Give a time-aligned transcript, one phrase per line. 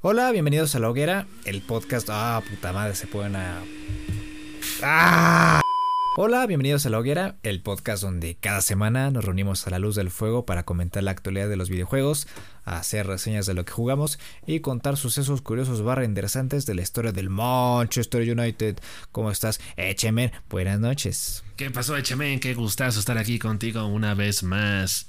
[0.00, 2.08] Hola, bienvenidos a La Hoguera, el podcast.
[2.08, 3.64] Ah, puta madre, se pueden a.
[4.80, 5.60] ¡Ah!
[6.16, 9.96] Hola, bienvenidos a La Hoguera, el podcast donde cada semana nos reunimos a la luz
[9.96, 12.28] del fuego para comentar la actualidad de los videojuegos,
[12.64, 17.10] hacer reseñas de lo que jugamos y contar sucesos curiosos barra interesantes de la historia
[17.10, 18.78] del Manchester United.
[19.10, 20.30] ¿Cómo estás, Echemen?
[20.48, 21.42] Buenas noches.
[21.56, 22.38] ¿Qué pasó, Echemen?
[22.38, 25.08] Qué gustazo estar aquí contigo una vez más.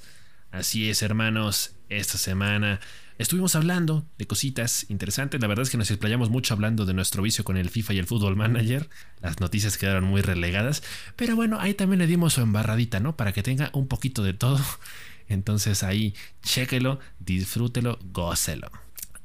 [0.49, 2.79] Así es, hermanos, esta semana
[3.19, 5.39] estuvimos hablando de cositas interesantes.
[5.39, 7.99] La verdad es que nos explayamos mucho hablando de nuestro vicio con el FIFA y
[7.99, 8.89] el Fútbol Manager.
[9.21, 10.81] Las noticias quedaron muy relegadas.
[11.15, 13.15] Pero bueno, ahí también le dimos su embarradita, ¿no?
[13.17, 14.59] Para que tenga un poquito de todo.
[15.27, 18.71] Entonces ahí, chéquelo, disfrútelo, gócelo.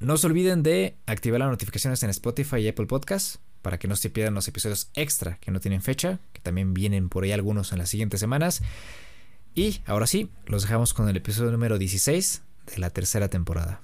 [0.00, 3.96] No se olviden de activar las notificaciones en Spotify y Apple Podcasts para que no
[3.96, 7.72] se pierdan los episodios extra que no tienen fecha, que también vienen por ahí algunos
[7.72, 8.60] en las siguientes semanas.
[9.54, 13.80] Y ahora sí, los dejamos con el episodio número 16 de la tercera temporada.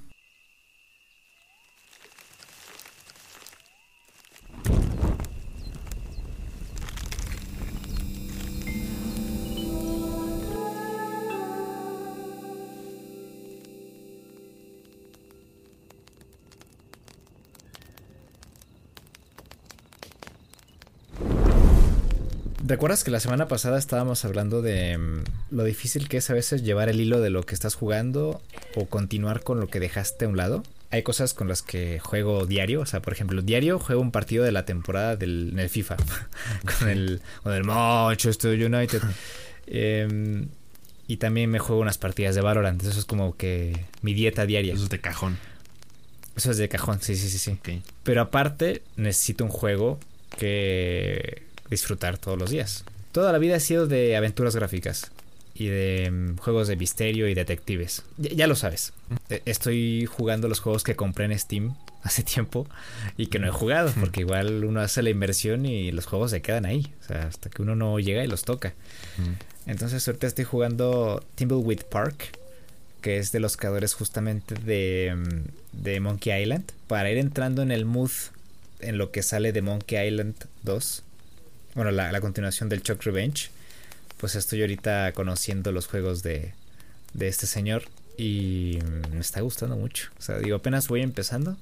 [22.70, 26.62] ¿Recuerdas que la semana pasada estábamos hablando de mm, lo difícil que es a veces
[26.62, 28.40] llevar el hilo de lo que estás jugando
[28.76, 30.62] o continuar con lo que dejaste a un lado?
[30.92, 34.44] Hay cosas con las que juego diario, o sea, por ejemplo, diario juego un partido
[34.44, 35.96] de la temporada del, en el FIFA
[36.78, 39.02] con el, con el Manchester United.
[39.66, 40.48] Em,
[41.08, 44.74] y también me juego unas partidas de Valorant, eso es como que mi dieta diaria.
[44.74, 45.38] Eso es de cajón.
[46.36, 47.82] Eso es de cajón, sí, sí, sí, sí.
[48.04, 49.98] Pero aparte necesito un juego
[50.38, 52.84] que disfrutar todos los días.
[53.12, 55.10] Toda la vida ha sido de aventuras gráficas
[55.54, 58.02] y de mm, juegos de misterio y detectives.
[58.18, 58.92] Ya, lo sabes.
[59.28, 62.66] E, estoy jugando los juegos que compré en Steam hace tiempo
[63.16, 66.42] y que no he jugado porque igual uno hace la inversión y los juegos se
[66.42, 66.92] quedan ahí.
[67.02, 68.74] O sea, hasta que uno no llega y los toca.
[69.66, 72.38] Entonces ahorita estoy jugando Timbleweed Park
[73.00, 77.70] que es de los creadores justamente de, mm, de Monkey Island para ir entrando en
[77.70, 78.10] el mood
[78.80, 81.02] en lo que sale de Monkey Island 2
[81.74, 83.50] bueno, la, continuación del Chuck Revenge,
[84.16, 86.52] pues estoy ahorita conociendo los juegos de,
[87.14, 87.84] de este señor
[88.16, 88.78] y
[89.12, 90.10] me está gustando mucho.
[90.18, 91.56] O sea, digo, apenas voy empezando.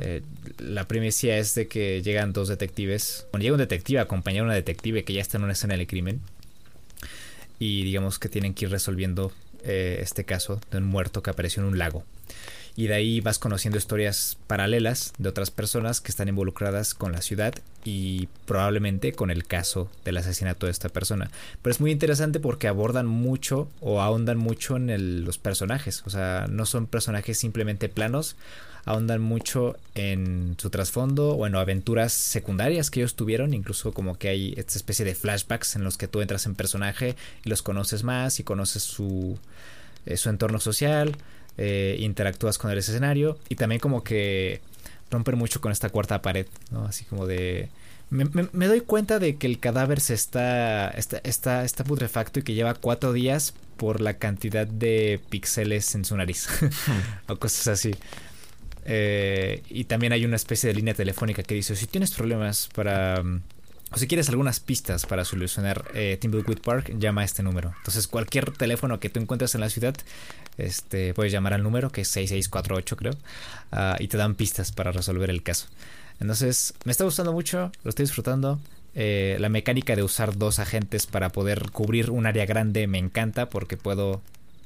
[0.00, 0.22] Eh,
[0.58, 3.26] la primicia es de que llegan dos detectives.
[3.30, 5.76] Bueno, llega un detective a acompañar a una detective que ya está en una escena
[5.76, 6.20] de crimen.
[7.58, 9.32] Y digamos que tienen que ir resolviendo
[9.64, 12.04] eh, este caso de un muerto que apareció en un lago
[12.76, 17.20] y de ahí vas conociendo historias paralelas de otras personas que están involucradas con la
[17.20, 21.30] ciudad y probablemente con el caso del asesinato de esta persona.
[21.60, 26.46] Pero es muy interesante porque abordan mucho o ahondan mucho en los personajes, o sea,
[26.48, 28.36] no son personajes simplemente planos,
[28.84, 34.28] ahondan mucho en su trasfondo o en aventuras secundarias que ellos tuvieron, incluso como que
[34.28, 38.02] hay esta especie de flashbacks en los que tú entras en personaje y los conoces
[38.02, 39.38] más y conoces su,
[40.06, 41.16] eh, su entorno social
[41.58, 44.60] eh, interactúas con el escenario y también como que
[45.10, 46.46] romper mucho con esta cuarta pared.
[46.86, 47.68] Así como de...
[48.10, 52.52] Me, doy cuenta de que el cadáver se está, está, está, está putrefacto y que
[52.52, 56.46] lleva cuatro días por la cantidad de píxeles en su nariz
[57.28, 57.94] o cosas así.
[58.84, 63.22] Eh, y también hay una especie de línea telefónica que dice, si tienes problemas para
[63.94, 66.18] o si quieres algunas pistas para solucionar eh,
[66.64, 67.74] Park, llama a este número.
[67.76, 69.94] Entonces, cualquier teléfono que tú encuentres en la ciudad,
[70.58, 73.14] este, puedes llamar al número, que es 6648, creo,
[73.72, 75.66] ah, y te dan pistas para resolver el caso.
[76.20, 78.60] Entonces, me está gustando mucho, lo estoy disfrutando.
[78.94, 83.48] Eh, la mecánica de usar dos agentes para poder cubrir un área grande me encanta
[83.48, 84.20] porque puedo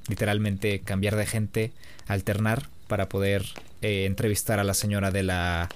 [0.08, 1.72] literalmente cambiar de gente,
[2.08, 3.44] alternar para poder
[3.82, 5.68] eh, entrevistar a la señora de la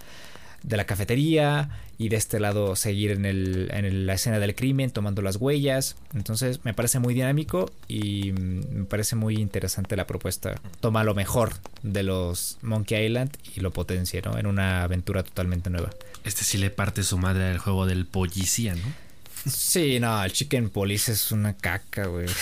[0.62, 4.90] de la cafetería y de este lado seguir en, el, en la escena del crimen
[4.90, 5.96] tomando las huellas.
[6.14, 10.60] Entonces me parece muy dinámico y mm, me parece muy interesante la propuesta.
[10.80, 14.38] Toma lo mejor de los Monkey Island y lo potencia ¿no?
[14.38, 15.90] en una aventura totalmente nueva.
[16.24, 19.10] Este sí le parte su madre al juego del policía, ¿no?
[19.50, 22.26] Sí, no, el Chicken Police es una caca, güey.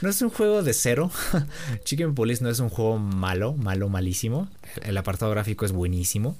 [0.00, 1.10] No es un juego de cero.
[1.84, 4.48] Chicken Police no es un juego malo, malo, malísimo.
[4.82, 6.34] El apartado gráfico es buenísimo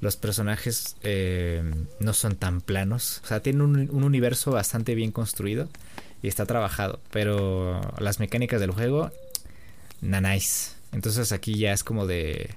[0.00, 1.62] los personajes eh,
[2.00, 3.20] no son tan planos.
[3.24, 5.68] O sea, tienen un, universo bastante bien construido
[6.22, 7.00] y está trabajado.
[7.10, 9.10] Pero las mecánicas del juego,
[10.00, 10.72] nice.
[10.92, 12.54] Entonces aquí ya es como de.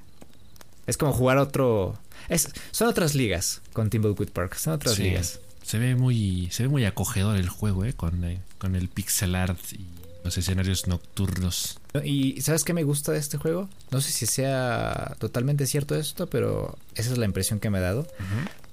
[0.88, 1.98] Es como jugar otro.
[2.28, 4.56] Es, son otras ligas con Timbleweed Park.
[4.56, 5.40] Son otras ligas.
[5.64, 6.50] Se ve muy.
[6.52, 7.94] Se ve muy acogedor el juego, eh.
[7.94, 9.86] Con, eh, con el pixel art y
[10.24, 11.80] Los escenarios nocturnos.
[12.04, 13.70] ¿Y sabes qué me gusta de este juego?
[13.92, 17.82] No sé si sea totalmente cierto esto, pero esa es la impresión que me ha
[17.82, 18.08] dado.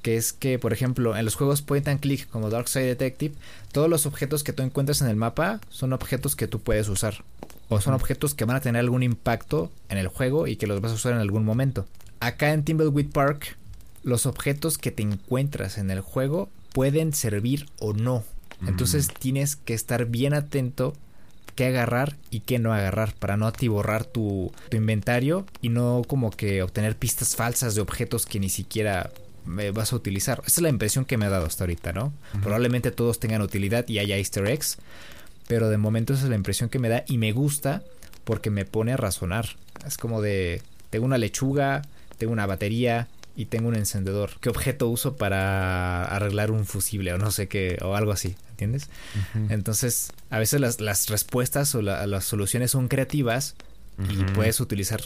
[0.02, 3.34] Que es que, por ejemplo, en los juegos point and click como Dark Side Detective,
[3.72, 7.24] todos los objetos que tú encuentras en el mapa son objetos que tú puedes usar.
[7.68, 10.80] O son objetos que van a tener algún impacto en el juego y que los
[10.80, 11.86] vas a usar en algún momento.
[12.20, 13.56] Acá en Timbleweed Park,
[14.02, 18.24] los objetos que te encuentras en el juego pueden servir o no.
[18.66, 20.94] Entonces tienes que estar bien atento
[21.56, 26.30] qué agarrar y qué no agarrar para no atiborrar tu, tu inventario y no como
[26.30, 29.10] que obtener pistas falsas de objetos que ni siquiera
[29.58, 30.42] eh, vas a utilizar.
[30.46, 32.12] Esa es la impresión que me ha dado hasta ahorita, ¿no?
[32.42, 34.78] Probablemente todos tengan utilidad y haya easter eggs,
[35.48, 37.82] pero de momento esa es la impresión que me da y me gusta
[38.24, 39.56] porque me pone a razonar.
[39.86, 41.82] Es como de, tengo una lechuga,
[42.18, 44.30] tengo una batería, y tengo un encendedor.
[44.40, 48.34] ¿Qué objeto uso para arreglar un fusible o no sé qué, o algo así?
[48.50, 48.88] ¿Entiendes?
[49.50, 53.54] Entonces, a veces las, las respuestas o las soluciones son creativas
[54.08, 55.02] y puedes utilizar,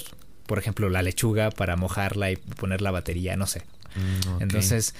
[0.46, 3.62] por ejemplo, la lechuga para mojarla y poner la batería, no sé.
[3.96, 4.94] Mm, Entonces,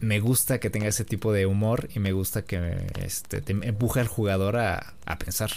[0.00, 4.00] me gusta que tenga ese tipo de humor y me gusta que este, te empuje
[4.00, 5.50] al jugador a, a, pensar.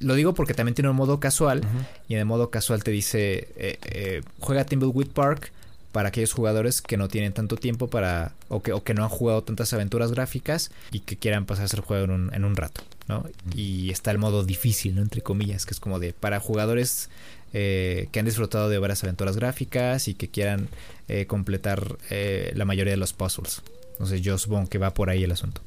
[0.00, 1.62] Lo digo porque también tiene un modo casual
[2.08, 5.52] y en el modo casual te dice, eh, eh, juega Timbleweed Park
[5.96, 9.08] para aquellos jugadores que no tienen tanto tiempo para o que, o que no han
[9.08, 12.82] jugado tantas aventuras gráficas y que quieran pasarse el juego en un, en un rato,
[13.08, 13.24] ¿no?
[13.54, 15.00] Y está el modo difícil, ¿no?
[15.00, 17.08] Entre comillas, que es como de para jugadores
[17.54, 20.68] eh, que han disfrutado de varias aventuras gráficas y que quieran
[21.08, 23.62] eh, completar eh, la mayoría de los puzzles.
[23.92, 25.62] Entonces yo supongo que va por ahí el asunto.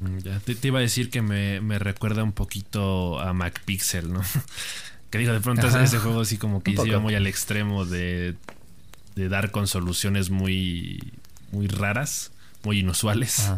[0.00, 4.22] Mm, ya, te, iba a decir que me, me recuerda un poquito a MacPixel, ¿no?
[5.10, 8.34] que digo, de pronto ese juego así como que iba muy al extremo de
[9.14, 11.12] de dar con soluciones muy,
[11.50, 12.32] muy raras,
[12.64, 13.52] muy inusuales.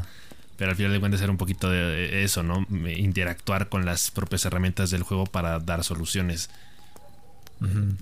[0.57, 2.67] Pero al final de cuentas era un poquito de eso, ¿no?
[2.71, 6.51] Interactuar con las propias herramientas del juego para dar soluciones.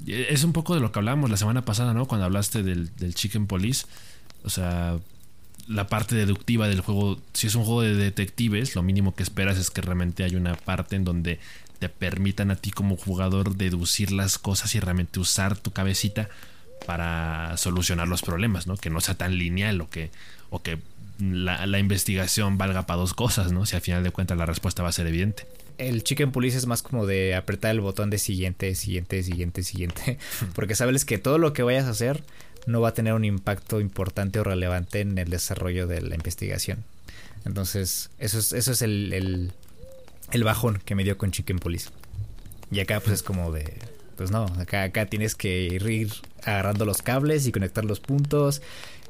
[0.06, 2.06] Es un poco de lo que hablábamos la semana pasada, ¿no?
[2.06, 3.86] Cuando hablaste del, del Chicken Police.
[4.44, 4.98] O sea,
[5.68, 9.58] la parte deductiva del juego, si es un juego de detectives, lo mínimo que esperas
[9.58, 11.38] es que realmente hay una parte en donde
[11.78, 16.28] te permitan a ti como jugador deducir las cosas y realmente usar tu cabecita
[16.86, 18.76] para solucionar los problemas, ¿no?
[18.76, 20.10] Que no sea tan lineal o que,
[20.50, 20.78] o que
[21.18, 23.66] la, investigación valga para dos cosas, ¿no?
[23.66, 25.46] Si al final de cuentas la respuesta va a ser evidente.
[25.78, 30.18] El Chicken Police es más como de apretar el botón de siguiente, siguiente, siguiente, siguiente.
[30.54, 32.22] Porque sabes que todo lo que vayas a hacer
[32.66, 36.84] no va a tener un impacto importante o relevante en el desarrollo de la investigación.
[37.44, 39.52] Entonces, eso es, eso es el, el,
[40.30, 41.90] el bajón que me dio con Chicken Police.
[42.70, 43.78] Y acá pues es como de
[44.22, 46.12] pues no, acá, acá tienes que ir,
[46.44, 48.62] agarrando los cables y conectar los puntos,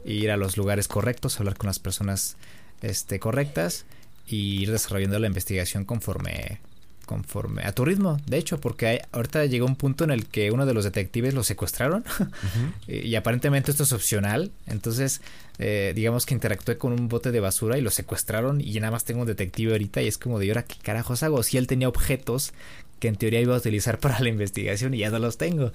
[0.06, 2.38] ir a los lugares correctos, hablar con las personas
[2.80, 3.84] este, correctas
[4.26, 6.60] y ir desarrollando la investigación conforme
[7.04, 10.64] conforme a tu ritmo, de hecho, porque ahorita llegó un punto en el que uno
[10.64, 12.04] de los detectives lo secuestraron.
[12.88, 15.20] Y, aparentemente esto es opcional, entonces
[15.58, 19.04] eh, digamos que interactué con un bote de basura y lo secuestraron y nada más
[19.04, 21.88] tengo un detective ahorita y es como de ahora qué carajos hago si él tenía
[21.88, 22.52] objetos
[23.02, 25.72] que en teoría iba a utilizar para la investigación y ya no los tengo.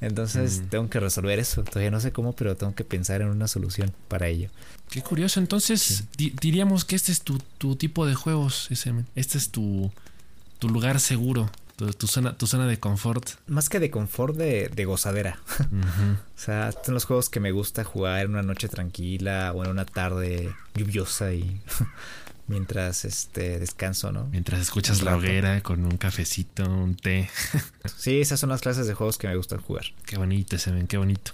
[0.00, 0.66] Entonces mm.
[0.70, 1.62] tengo que resolver eso.
[1.62, 4.50] Todavía no sé cómo, pero tengo que pensar en una solución para ello.
[4.90, 5.38] Qué curioso.
[5.38, 7.38] Entonces diríamos que este es tu,
[7.76, 8.68] tipo de juegos,
[9.14, 9.92] Este es tu,
[10.58, 11.48] tu lugar seguro.
[11.76, 13.30] Tu, zona, tu zona de confort.
[13.46, 15.38] Más que de confort, de, gozadera.
[15.58, 19.70] o sea, son los juegos que me gusta jugar en una noche tranquila o en
[19.70, 21.60] una tarde lluviosa y
[22.46, 24.26] mientras este descanso, ¿no?
[24.26, 27.28] Mientras escuchas la hoguera con un cafecito, un té.
[27.96, 29.84] sí, esas son las clases de juegos que me gustan jugar.
[30.06, 31.32] Qué bonito se ven, qué bonito.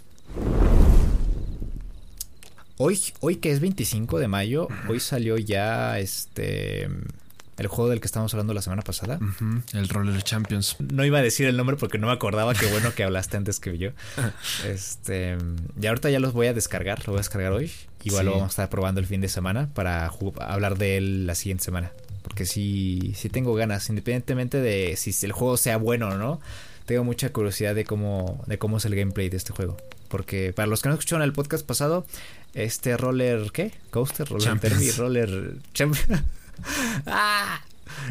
[2.77, 6.89] Hoy, hoy que es 25 de mayo, hoy salió ya este
[7.61, 9.21] el juego del que estábamos hablando la semana pasada.
[9.75, 10.77] El Roller Champions.
[10.79, 12.55] No iba a decir el nombre porque no me acordaba.
[12.55, 13.91] Qué bueno que hablaste antes que yo.
[14.67, 15.37] Este.
[15.79, 17.01] Y ahorita ya los voy a descargar.
[17.01, 17.71] Lo voy a descargar hoy.
[18.03, 21.35] Igual lo vamos a estar probando el fin de semana para hablar de él la
[21.35, 21.93] siguiente semana.
[22.23, 23.91] Porque sí, sí tengo ganas.
[23.91, 26.41] Independientemente de si el juego sea bueno o no.
[26.87, 29.77] Tengo mucha curiosidad de cómo, de cómo es el gameplay de este juego.
[30.09, 32.07] Porque para los que no escucharon el podcast pasado,
[32.55, 33.73] este roller, ¿qué?
[33.91, 36.25] Coaster, roller derby, roller champion.
[37.07, 37.61] Ah.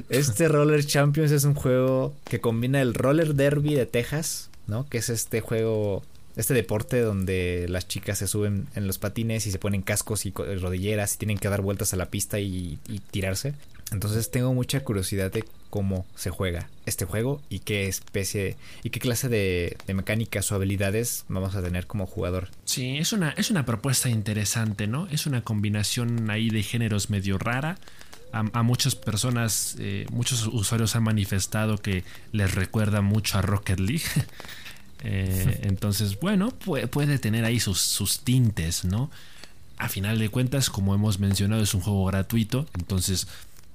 [0.09, 4.87] Este Roller Champions es un juego que combina el Roller Derby de Texas, ¿no?
[4.87, 6.03] Que es este juego,
[6.35, 10.31] este deporte donde las chicas se suben en los patines y se ponen cascos y
[10.31, 12.79] rodilleras y tienen que dar vueltas a la pista y,
[13.11, 13.53] tirarse.
[13.91, 18.99] Entonces tengo mucha curiosidad de cómo se juega este juego y qué especie y qué
[18.99, 22.49] clase de, de, mecánicas o habilidades vamos a tener como jugador.
[22.65, 25.07] Sí, es una, es una propuesta interesante, ¿no?
[25.07, 27.79] Es una combinación ahí de géneros medio rara
[28.31, 34.03] a, muchas personas, eh, muchos usuarios han manifestado que les recuerda mucho a Rocket League.
[35.01, 39.09] Eh, entonces, bueno, puede, tener ahí sus, sus tintes, ¿no?
[39.77, 43.25] A final de cuentas, como hemos mencionado, es un juego gratuito, entonces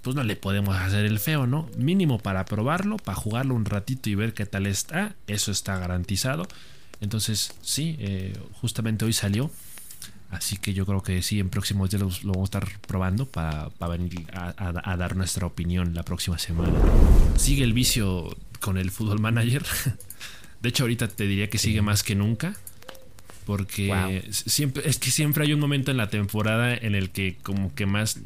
[0.04, 1.66] pues no le podemos hacer el feo, ¿no?
[1.78, 6.46] Mínimo para probarlo, para jugarlo un ratito y ver qué tal está, eso está garantizado.
[7.00, 9.50] Entonces, sí, eh, justamente hoy salió.
[10.34, 13.70] Así que yo creo que sí, en próximos días lo, vamos a estar probando para,
[13.88, 16.74] venir a, dar nuestra opinión la próxima semana.
[17.36, 19.64] Sigue el vicio con el Football Manager.
[20.60, 22.56] De hecho, ahorita te diría que sigue más que nunca.
[23.46, 27.74] Porque siempre, es que siempre hay un momento en la temporada en el que como
[27.74, 28.18] que más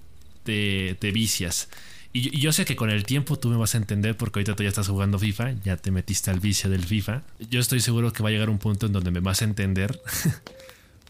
[0.44, 1.68] te, te vicias.
[2.12, 4.62] Y yo, sé que con el tiempo tú me vas a entender porque ahorita tú
[4.62, 7.22] ya estás jugando FIFA, ya te metiste al vicio del FIFA.
[7.50, 10.00] Yo estoy seguro que va a llegar un punto en donde me vas a entender.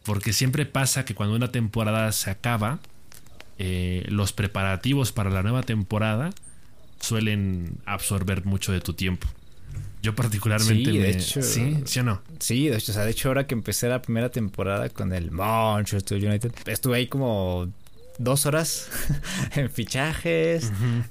[0.08, 2.78] porque siempre pasa que cuando una temporada se acaba,
[3.58, 6.30] eh, los preparativos para la nueva temporada
[6.98, 9.28] suelen absorber mucho de tu tiempo.
[10.02, 11.76] Yo particularmente sí, de hecho, ¿Sí?
[11.84, 12.22] ¿Sí o no?
[12.38, 15.30] Sí, de hecho, o sea, de hecho ahora que empecé la primera temporada con el
[15.30, 17.70] Manchester United, estuve ahí como
[18.18, 18.88] dos horas
[19.54, 20.70] en fichajes,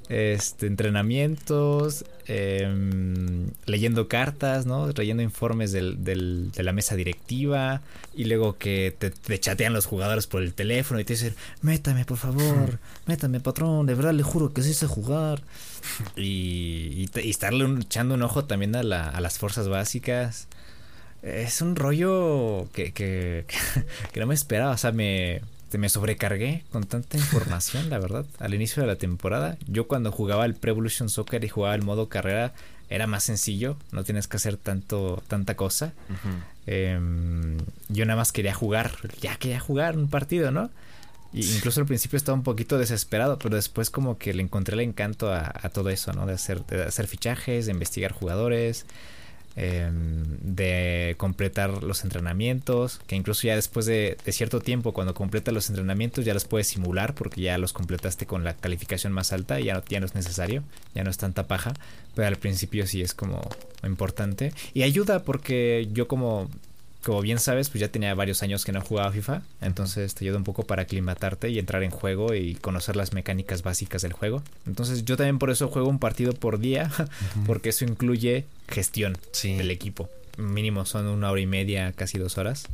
[0.10, 4.88] este, entrenamientos, em, leyendo cartas, ¿no?
[4.90, 7.82] Leyendo informes del, de la mesa directiva
[8.14, 12.18] y luego que te, chatean los jugadores por el teléfono y te dicen, métame por
[12.18, 15.42] favor, métame patrón, de verdad le juro que sí sé jugar.
[16.18, 20.50] Y, y, estarle echando un ojo también a, la, a las fuerzas básicas.
[21.22, 23.46] Es un rollo que, que,
[24.12, 28.26] que no me esperaba, o sea, me este, me sobrecargué con tanta información, la verdad.
[28.40, 31.82] Al inicio de la temporada, yo cuando jugaba el Pre Evolution Soccer y jugaba el
[31.82, 32.54] modo carrera,
[32.90, 35.92] era más sencillo, no tienes que hacer tanto, tanta cosa.
[36.68, 37.58] Em,
[37.90, 40.70] yo nada más quería jugar, ya quería jugar un partido, ¿no?
[41.34, 44.80] Y incluso al principio estaba un poquito desesperado, pero después como que le encontré el
[44.80, 46.26] encanto a, a todo eso, ¿no?
[46.26, 48.86] De hacer, de hacer fichajes, de investigar jugadores,
[49.60, 55.70] Em, de completar los entrenamientos, que incluso ya después de, cierto tiempo, cuando completas los
[55.70, 59.74] entrenamientos, ya los puedes simular porque ya los completaste con la calificación más alta ya
[59.74, 61.74] no, ya no es necesario, ya no es tanta paja,
[62.14, 63.42] pero al principio sí es como
[63.84, 64.54] importante.
[64.76, 66.52] Y ayuda porque yo como
[67.08, 70.40] como bien sabes, pues ya tenía varios años que no jugaba FIFA, entonces te ayuda
[70.40, 74.44] un poco para aclimatarte y entrar en juego y conocer las mecánicas básicas del juego.
[74.66, 76.92] Entonces yo también por eso juego un partido por día,
[77.46, 80.10] porque eso incluye gestión del equipo.
[80.38, 82.68] Mínimo son una hora y media, casi dos horas,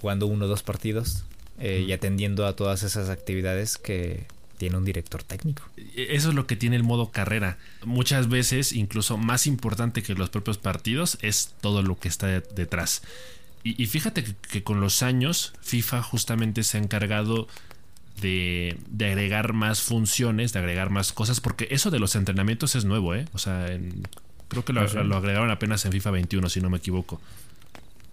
[0.00, 1.24] jugando uno o dos partidos
[1.58, 4.26] eh, y atendiendo a todas esas actividades que
[4.58, 5.64] tiene un director técnico.
[5.76, 7.58] E, eso es lo que tiene el modo carrera.
[7.84, 13.02] Muchas veces, incluso más importante que los propios partidos, es todo lo que está detrás.
[13.66, 17.48] Y, fíjate que, con los años FIFA justamente se ha encargado
[18.20, 23.16] de, agregar más funciones, de agregar más cosas, porque eso de los entrenamientos es nuevo,
[23.16, 23.24] ¿eh?
[23.32, 23.66] O sea,
[24.46, 27.20] creo que lo, agregaron apenas en FIFA 21, si no me equivoco.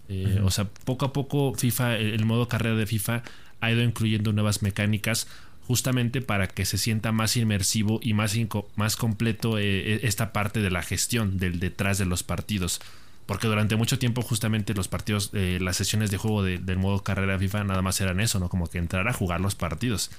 [0.08, 3.22] Eh, o sea, poco a poco FIFA, el, modo carrera de FIFA
[3.60, 5.28] ha ido incluyendo nuevas mecánicas
[5.68, 8.36] justamente para que se sienta más inmersivo y más,
[8.74, 12.80] más completo eh, esta parte de la gestión del detrás de los partidos.
[13.26, 17.38] Porque durante mucho tiempo justamente los partidos, eh, las sesiones de juego del modo carrera
[17.38, 18.48] FIFA nada más eran eso, ¿no?
[18.48, 20.10] Como que entrar a jugar los partidos.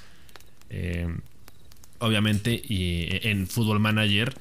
[0.69, 1.07] Eh,
[1.99, 4.35] obviamente y eh, en Football Manager,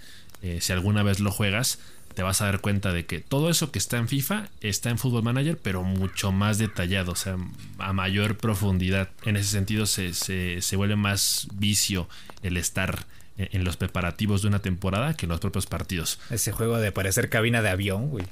[0.61, 1.79] si alguna vez lo juegas,
[2.15, 4.99] te vas a dar cuenta de que todo eso que está en FIFA está en
[4.99, 7.37] Football Manager, pero mucho más detallado, o sea,
[7.79, 9.11] a mayor profundidad.
[9.25, 12.09] En ese sentido se, se, se vuelve más vicio
[12.43, 16.21] el estar en los preparativos de una temporada que en los propios partidos.
[16.31, 18.27] Ese juego de parecer cabina de avión, güey.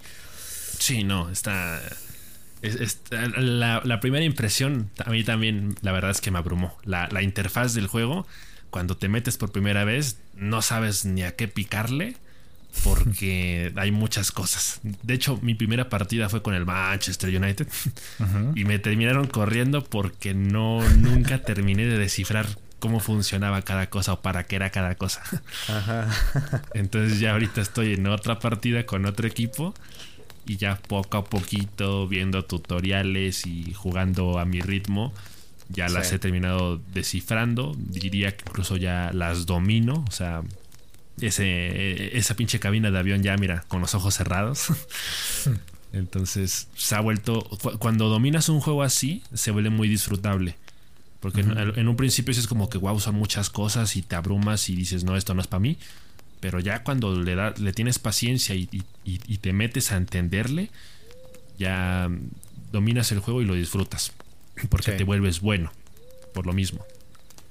[0.78, 1.80] Sí, no, está...
[2.62, 6.76] la, primera impresión a mí también, la verdad es que me abrumó.
[6.84, 8.26] La, interfaz del juego,
[8.70, 12.16] cuando te metes por primera vez, no sabes ni a qué picarle
[12.84, 14.80] porque hay muchas cosas.
[15.02, 17.66] De hecho, mi primera partida fue con el Manchester United
[18.54, 22.46] y me terminaron corriendo porque no nunca terminé de descifrar
[22.82, 25.22] cómo funcionaba cada cosa o para qué era cada cosa.
[26.74, 29.72] Entonces ya ahorita estoy en otra partida con otro equipo
[30.46, 35.14] y ya poco a poquito viendo tutoriales y jugando a mi ritmo
[35.68, 37.72] ya las he terminado descifrando.
[37.78, 40.42] Diría que incluso ya las domino o sea
[41.20, 44.66] ese esa pinche cabina de avión ya mira con los ojos cerrados.
[45.92, 47.48] Entonces se ha vuelto
[47.78, 50.56] cuando dominas un juego así se vuelve muy disfrutable
[51.22, 54.74] porque en, un principio es como que, wow, son muchas cosas y te abrumas y
[54.74, 55.78] dices, no, esto no es para mí.
[56.40, 58.66] Pero ya cuando le, da, le tienes paciencia y,
[59.38, 60.70] te metes a entenderle,
[61.60, 62.10] ya
[62.72, 64.10] dominas el juego y lo disfrutas.
[64.68, 65.70] Porque te vuelves bueno,
[66.34, 66.84] por lo mismo.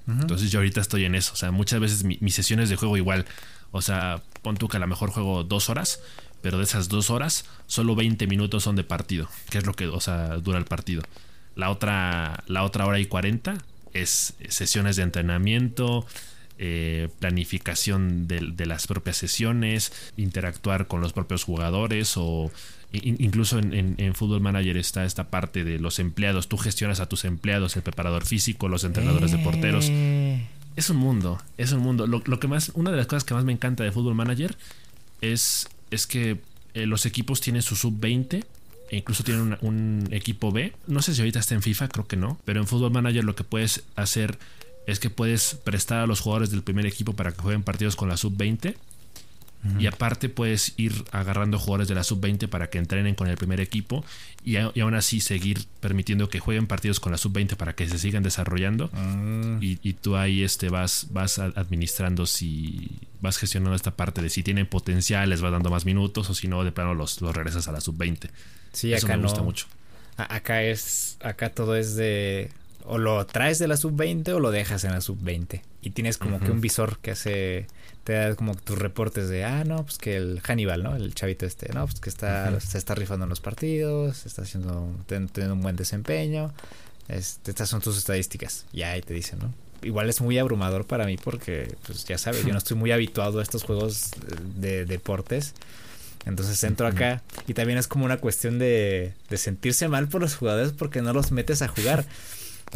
[0.05, 1.31] Entonces yo ahorita estoy en eso.
[1.31, 3.25] O sea, muchas veces mis sesiones de juego igual.
[3.71, 6.01] O sea, pon tú que a lo mejor juego dos horas,
[6.41, 9.87] pero de esas dos horas, solo 20 minutos son de partido, que es lo que,
[9.87, 11.03] o sea, dura el partido.
[11.61, 13.53] La otra, la otra hora y 40
[13.93, 16.07] es sesiones de entrenamiento,
[16.57, 22.51] eh, planificación de, las propias sesiones, interactuar con los propios jugadores o
[22.93, 26.47] incluso en, en, Football Manager está esta parte de los empleados.
[26.47, 29.85] Tú gestionas a tus empleados, el preparador físico, los entrenadores de porteros.
[29.87, 30.43] Eh.
[30.75, 32.07] Es un mundo, es un mundo.
[32.07, 34.57] Lo, que más, una de las cosas que más me encanta de Football Manager
[35.21, 36.39] es, es que
[36.73, 38.45] eh, los equipos tienen su sub 20
[38.91, 40.73] e incluso tienen un, equipo B.
[40.85, 42.37] No sé si ahorita está en FIFA, creo que no.
[42.43, 44.37] Pero en Football Manager lo que puedes hacer
[44.85, 48.09] es que puedes prestar a los jugadores del primer equipo para que jueguen partidos con
[48.09, 48.75] la sub-20.
[49.77, 53.61] Y aparte puedes ir agarrando jugadores de la sub-20 para que entrenen con el primer
[53.61, 54.03] equipo
[54.43, 58.23] y, aún así seguir permitiendo que jueguen partidos con la sub-20 para que se sigan
[58.23, 58.89] desarrollando.
[58.91, 59.59] Ah.
[59.61, 62.89] Y, tú ahí este, vas, vas administrando si
[63.21, 66.47] vas gestionando esta parte de si tienen potencial, les vas dando más minutos o si
[66.47, 68.31] no, de plano los, los regresas a la sub-20.
[68.71, 69.67] Sí, Eso acá me gusta mucho.
[70.17, 72.51] Acá es, acá todo es de
[72.85, 75.61] o lo traes de la sub-20 o lo dejas en la sub-20.
[75.81, 77.67] Y tienes como que un visor que hace,
[78.03, 80.95] te da como tus reportes de, ah, no, pues que el Hannibal, ¿no?
[80.95, 84.93] El chavito este, no, pues que está, se está rifando en los partidos, está haciendo,
[85.07, 86.53] teniendo un buen desempeño.
[87.07, 88.65] Este, estas son tus estadísticas.
[88.73, 89.53] Y ahí te dicen, ¿no?
[89.83, 93.39] Igual es muy abrumador para mí porque, pues ya sabes, yo no estoy muy habituado
[93.39, 94.11] a estos juegos
[94.55, 95.53] de deportes.
[96.25, 100.35] Entonces entro acá y también es como una cuestión de, de sentirse mal por los
[100.35, 102.05] jugadores porque no los metes a jugar.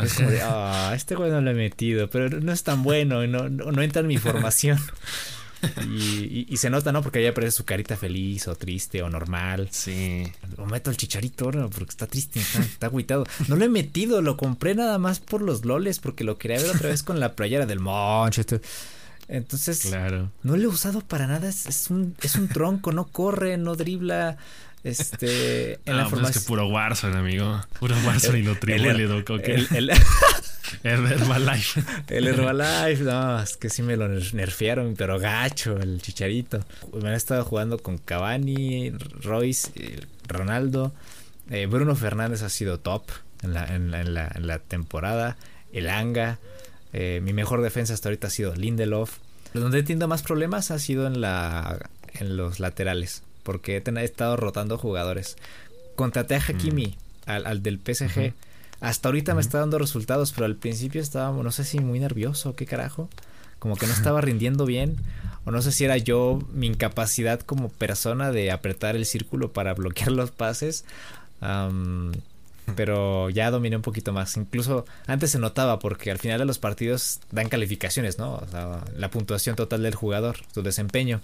[0.03, 3.23] Es como de, ah, este güey no lo he metido, pero no es tan bueno
[3.23, 4.79] y no, no, entra en mi formación.
[5.89, 7.01] Y, y, se nota, ¿no?
[7.01, 9.67] Porque ahí aparece su carita feliz o triste o normal.
[9.71, 10.31] Sí.
[10.57, 11.71] Lo meto al chicharito, ¿no?
[11.71, 13.25] Porque está triste, está, está agüitado.
[13.47, 16.69] No lo he metido, lo compré nada más por los loles, porque lo quería ver
[16.69, 18.61] otra vez con la playera del Manchester.
[19.27, 20.31] Entonces, claro.
[20.43, 21.49] no lo he usado para nada.
[21.49, 24.37] Es, es, un, es un tronco, no corre, no dribla.
[24.83, 26.21] Este, en la formación.
[26.21, 27.61] Pues es que puro Warzone, amigo.
[27.79, 29.89] Puro Warzone y lo triple, el, el, el,
[30.83, 31.83] el, Herbalife.
[32.07, 36.63] El Herbalife, no, es que sí me lo nerfearon, pero gacho, el chicharito.
[36.93, 39.71] Me han estado jugando con Cavani, Royce,
[40.27, 40.93] Ronaldo.
[41.49, 43.09] Eh, Bruno Fernández ha sido top
[43.43, 44.01] en la, en la,
[44.33, 45.37] en la, temporada.
[45.73, 46.39] El Anga.
[46.97, 49.17] Eh, mi mejor defensa hasta ahorita ha sido Lindelof.
[49.53, 54.35] Donde he tenido más problemas ha sido en, la, en los laterales porque he estado
[54.35, 55.37] rotando jugadores.
[55.95, 57.29] Contraté a Hakimi, mm.
[57.29, 58.33] al, del PSG.
[58.81, 62.55] Hasta ahorita me está dando resultados, pero al principio estaba, no sé si muy nervioso,
[62.55, 63.07] qué carajo.
[63.59, 64.97] Como que no estaba rindiendo bien.
[65.45, 69.73] O no sé si era yo mi incapacidad como persona de apretar el círculo para
[69.75, 70.83] bloquear los pases.
[72.75, 74.37] pero ya dominé un poquito más.
[74.37, 78.35] Incluso antes se notaba porque al final de los partidos dan calificaciones, ¿no?
[78.35, 81.21] O sea, la puntuación total del jugador, su desempeño.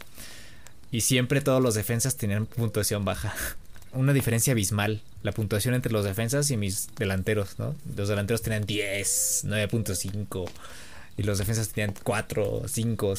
[0.91, 3.33] Y siempre todos los defensas tenían puntuación baja.
[3.93, 5.01] Una diferencia abismal.
[5.23, 7.75] La puntuación entre los defensas y mis delanteros, ¿no?
[7.95, 10.49] Los delanteros tenían 10, 9.5.
[11.17, 13.13] Y los defensas tenían 4, 5.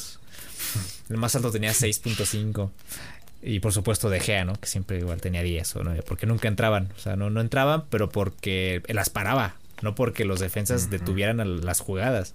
[1.11, 2.70] El más alto tenía 6.5.
[3.42, 4.55] Y por supuesto De Gea, ¿no?
[4.55, 6.02] Que siempre igual tenía 10 o 9.
[6.07, 6.90] Porque nunca entraban.
[6.96, 9.57] O sea, no, no entraban, pero porque las paraba.
[9.81, 12.35] No porque los defensas detuvieran las jugadas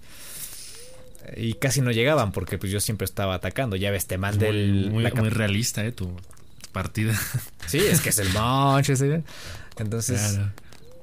[1.36, 3.76] y casi no llegaban porque pues yo siempre estaba atacando.
[3.76, 4.90] Ya ves, te mandé el...
[4.90, 5.92] Muy, muy realista, ¿eh?
[5.92, 6.10] Tu
[6.72, 7.18] partida.
[7.66, 9.22] Sí, es que es el Manchester.
[9.76, 10.40] Entonces,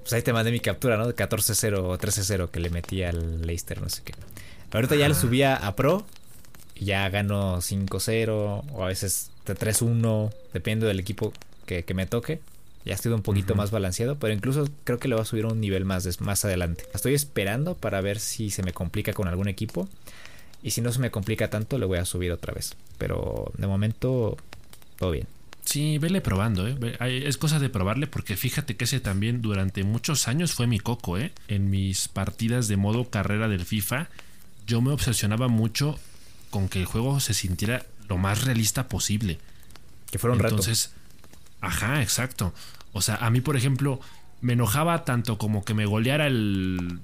[0.02, 1.06] pues ahí te mandé mi captura, ¿no?
[1.06, 4.13] De 14-0 o 13-0 que le metí al Leicester, no sé qué.
[4.72, 6.08] Ahorita ya lo subía a Pro
[6.74, 8.30] y ya gano 5-0
[8.74, 11.34] o a veces 3-1, depende del equipo
[11.66, 12.40] que, que me toque.
[12.86, 15.48] Ya ha sido un poquito más balanceado, pero incluso creo que le va a subir
[15.48, 16.86] un nivel más, más adelante.
[16.94, 19.90] Estoy esperando para ver si se me complica con algún equipo.
[20.62, 22.76] Y si no se me complica tanto, le voy a subir otra vez.
[23.00, 24.38] Pero de momento,
[24.98, 25.28] todo bien.
[25.66, 26.78] Sí, vele probando, ¿eh?
[27.00, 31.18] Es cosa de probarle porque fíjate que ese también durante muchos años fue mi coco,
[31.18, 31.34] ¿eh?
[31.48, 34.10] En mis partidas de modo carrera del FIFA,
[34.68, 35.98] yo me obsesionaba mucho
[36.52, 39.39] con que el juego se sintiera lo más realista posible.
[40.12, 40.94] Que fuera un Entonces,
[41.62, 42.54] ajá, exacto.
[42.94, 44.00] O sea, a mí, por ejemplo,
[44.41, 47.00] me enojaba tanto como que me goleara el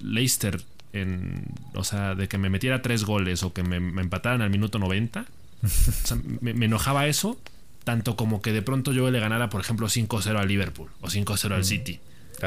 [0.00, 4.50] Leicester en, o sea, de que me metiera tres goles o que me, empataran al
[4.50, 5.24] minuto 90.
[5.66, 7.40] O sea, me, enojaba eso,
[7.84, 11.52] tanto como que de pronto yo le ganara, por ejemplo, 5-0 al Liverpool o 5-0
[11.52, 11.64] al mm.
[11.64, 12.00] City.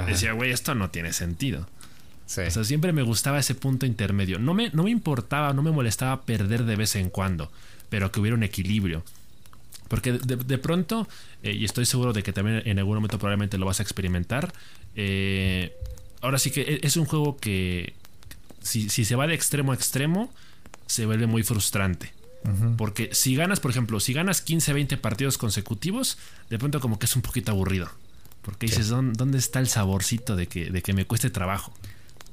[0.05, 1.67] Decía, güey, esto no tiene sentido.
[2.25, 4.37] O sea, siempre me gustaba ese punto intermedio.
[4.37, 7.51] No me, no me importaba, no me molestaba perder de vez en cuando,
[7.89, 9.03] pero que hubiera un equilibrio.
[9.87, 11.07] Porque de, pronto,
[11.41, 14.53] eh, y estoy seguro de que también en algún momento probablemente lo vas a experimentar,
[14.95, 15.73] eh,
[16.21, 17.93] ahora sí que e, es un juego que
[18.61, 20.31] si, si se va de extremo a extremo,
[20.85, 22.13] se vuelve muy frustrante.
[22.77, 26.17] Porque si ganas, por ejemplo, si ganas 15, 20 partidos consecutivos,
[26.49, 27.89] de pronto como que es un poquito aburrido.
[28.43, 31.73] Porque dices, ¿dónde está el saborcito de que, de que me cueste trabajo?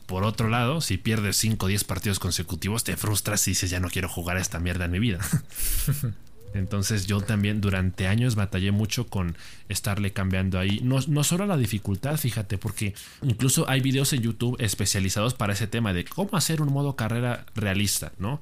[0.07, 3.81] Por otro lado, si pierdes 5 o 10 partidos consecutivos, te frustras y dices, ya
[3.81, 5.19] no quiero jugar a esta mierda en mi vida.
[6.55, 9.37] Entonces yo también durante años batallé mucho con
[9.69, 10.81] estarle cambiando ahí.
[10.83, 15.67] No, no solo la dificultad, fíjate, porque incluso hay videos en YouTube especializados para ese
[15.67, 18.41] tema de cómo hacer un modo carrera realista, ¿no?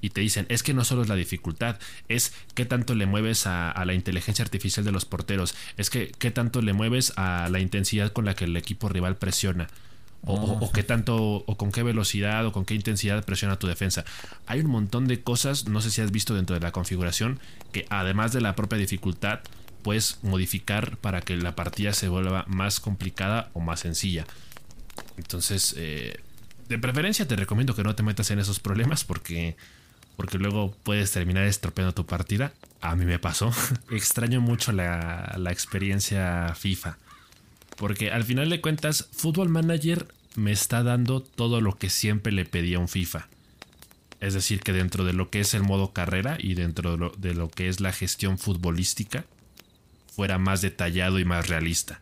[0.00, 3.46] y te dicen, es que no solo es la dificultad, es qué tanto le mueves
[3.46, 7.60] a, la inteligencia artificial de los porteros, es que qué tanto le mueves a la
[7.60, 9.68] intensidad con la que el equipo rival presiona.
[10.28, 14.04] O, qué tanto, o con qué velocidad, o con qué intensidad presiona tu defensa.
[14.46, 17.38] Hay un montón de cosas, no sé si has visto dentro de la configuración,
[17.70, 19.40] que además de la propia dificultad,
[19.82, 24.26] puedes modificar para que la partida se vuelva más complicada o más sencilla.
[25.16, 26.18] Entonces, eh,
[26.68, 29.56] de preferencia te recomiendo que no te metas en esos problemas porque,
[30.16, 32.52] porque luego puedes terminar estropeando tu partida.
[32.80, 33.52] A mí me pasó.
[33.90, 36.98] Extraño mucho la, la experiencia FIFA.
[37.76, 42.44] Porque al final de cuentas, Football Manager me está dando todo lo que siempre le
[42.44, 43.28] pedía un FIFA.
[44.20, 47.50] Es decir, que dentro de lo que es el modo carrera y dentro de lo,
[47.50, 49.24] que es la gestión futbolística,
[50.14, 51.98] fuera más detallado y más realista.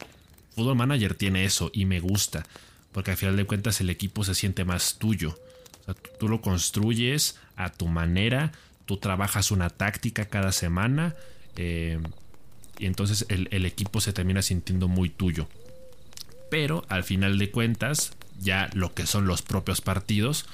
[0.54, 2.46] Football Manager tiene eso y me gusta,
[2.92, 5.36] porque al final de cuentas el equipo se siente más tuyo.
[6.20, 8.52] tú lo construyes a tu manera,
[8.86, 11.16] tú trabajas una táctica cada semana
[11.56, 11.98] eh,
[12.78, 15.48] y entonces el equipo se termina sintiendo muy tuyo
[16.54, 20.46] pero al final de cuentas, ya lo que son los propios partidos,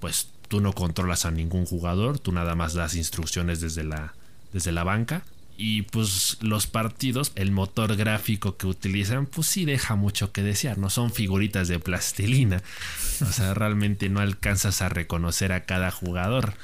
[0.00, 4.14] pues tú no controlas a ningún jugador, tú nada más das instrucciones desde la,
[4.54, 5.24] desde la banca.
[5.58, 10.78] Y pues los partidos, el motor gráfico que utilizan, pues sí deja mucho que desear,
[10.78, 12.62] no son figuritas de plastilina.
[13.20, 16.54] O sea, realmente no alcanzas a reconocer a cada jugador.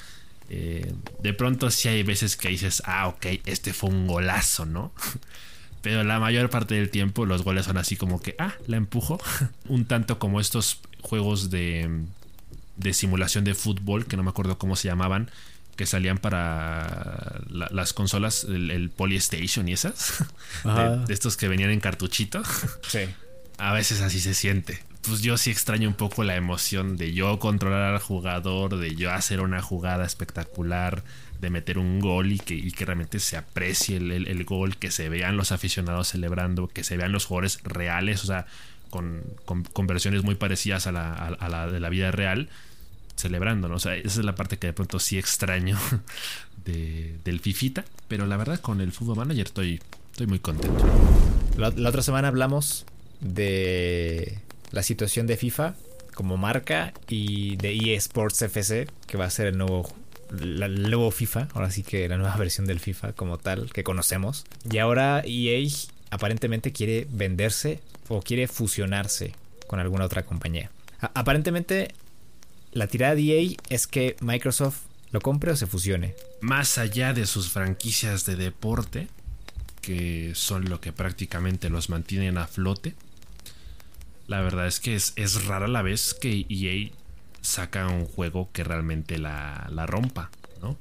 [0.48, 4.94] Eh, de pronto sí hay veces que dices, ah, ok, este fue un golazo, ¿no?
[5.82, 9.18] Pero la mayor parte del tiempo los goles son así como que, ah, la empujo.
[9.68, 12.04] Un tanto como estos juegos de,
[12.76, 15.30] de simulación de fútbol, que no me acuerdo cómo se llamaban,
[15.78, 20.24] que salían para las consolas, el, Polystation y esas.
[21.06, 22.42] De, estos que venían en cartuchito.
[22.88, 23.00] Sí.
[23.58, 24.82] A veces así se siente.
[25.02, 29.12] Pues yo sí extraño un poco la emoción de yo controlar al jugador, de yo
[29.12, 31.02] hacer una jugada espectacular
[31.40, 35.53] de meter un gol y que, realmente se aprecie el, gol, que se vean los
[35.53, 38.46] aficionados celebrando, que se vean los jugadores reales, o sea,
[38.90, 42.48] con, con, versiones muy parecidas a la, de la vida real,
[43.16, 45.79] celebrando, O sea, esa es la parte que de pronto sí extraño
[46.64, 49.81] de, del Fifita, pero la verdad con el Fútbol Manager estoy,
[50.12, 50.85] estoy muy contento.
[51.57, 52.87] La, la otra semana hablamos
[53.20, 54.38] de
[54.70, 55.74] la situación de FIFA
[56.14, 59.88] como marca y de EA Sports FC, que va a ser el nuevo
[60.30, 64.44] el nuevo FIFA, ahora sí que la nueva versión del FIFA como tal que conocemos.
[64.70, 65.68] Y ahora EA
[66.10, 69.34] aparentemente quiere venderse o quiere fusionarse
[69.66, 70.70] con alguna otra compañía.
[71.14, 71.94] aparentemente
[72.72, 76.14] la tirada de EA es que Microsoft lo compre o se fusione.
[76.40, 79.08] Más allá de sus franquicias de deporte,
[79.80, 82.94] que son lo que prácticamente los mantienen a flote,
[84.26, 86.90] la verdad es que es, es rara la vez que EA
[87.48, 90.30] saca un juego que realmente la, rompa,
[90.61, 90.76] ¿no?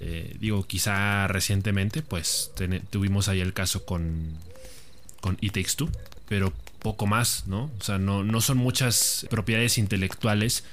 [0.00, 2.52] Eh, digo, quizá recientemente, pues
[2.90, 4.32] tuvimos ahí el caso con,
[5.20, 5.86] con It Takes
[6.28, 7.70] pero poco más, ¿no?
[7.78, 10.64] O sea, no, no son muchas propiedades intelectuales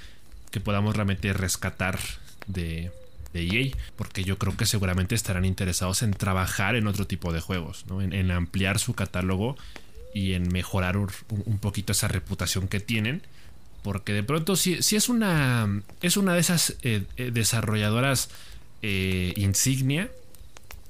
[0.50, 2.00] que podamos realmente rescatar
[2.48, 2.92] de,
[3.34, 7.40] de EA, porque yo creo que seguramente estarán interesados en trabajar en otro tipo de
[7.40, 8.02] juegos, ¿no?
[8.02, 9.58] en, ampliar su catálogo
[10.14, 13.22] y en mejorar un, poquito esa reputación que tienen
[13.84, 15.82] porque de pronto si, es una.
[16.02, 18.30] Es una de esas eh, eh, desarrolladoras
[18.82, 20.10] eh, insignia.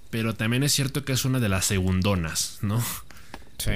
[0.10, 2.84] Pero también es cierto que es una de las segundonas, ¿no?
[3.58, 3.72] Sí.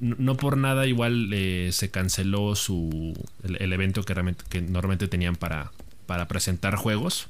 [0.00, 1.28] no por nada igual
[1.72, 5.72] se canceló su el, evento que, realmente, que normalmente tenían para,
[6.06, 7.28] para presentar juegos.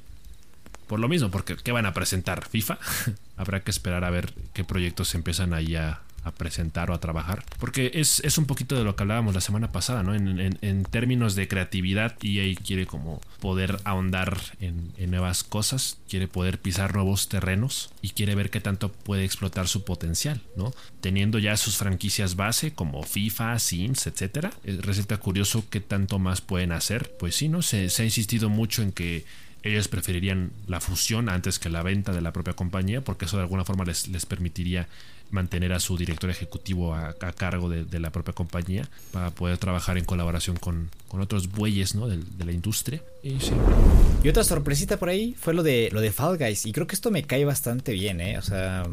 [0.85, 2.47] Por lo mismo, porque ¿qué van a presentar?
[2.47, 2.79] FIFA.
[3.35, 7.43] Habrá que esperar a ver qué proyectos empiezan ahí a, a presentar o a trabajar.
[7.59, 10.13] Porque es, un poquito de lo que hablábamos la semana pasada, ¿no?
[10.15, 16.93] En, términos de creatividad, EA quiere como poder ahondar en, nuevas cosas, quiere poder pisar
[16.93, 20.73] nuevos terrenos y quiere ver qué tanto puede explotar su potencial, ¿no?
[21.01, 24.51] Teniendo ya sus franquicias base como FIFA, Sims, etcétera.
[24.63, 27.15] Eh, resulta curioso qué tanto más pueden hacer.
[27.19, 27.61] Pues sí, ¿no?
[27.61, 29.25] Se, se ha insistido mucho en que
[29.63, 33.43] ellos preferirían la fusión antes que la venta de la propia compañía porque eso de
[33.43, 34.87] alguna forma les, les permitiría
[35.31, 40.05] mantener a su director ejecutivo a, cargo de, la propia compañía para poder trabajar en
[40.05, 42.07] colaboración con, otros bueyes ¿no?
[42.07, 43.01] de, la industria.
[43.23, 43.37] Y,
[44.23, 46.65] y, otra sorpresita por ahí fue lo de, lo de Fall Guys.
[46.65, 48.37] Y creo que esto me cae bastante bien, ¿eh?
[48.37, 48.85] O sea,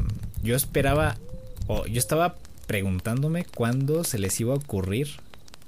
[0.43, 1.17] yo esperaba,
[1.67, 2.35] o yo estaba
[2.67, 5.07] preguntándome cuándo se les iba a ocurrir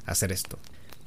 [0.06, 0.58] hacer esto.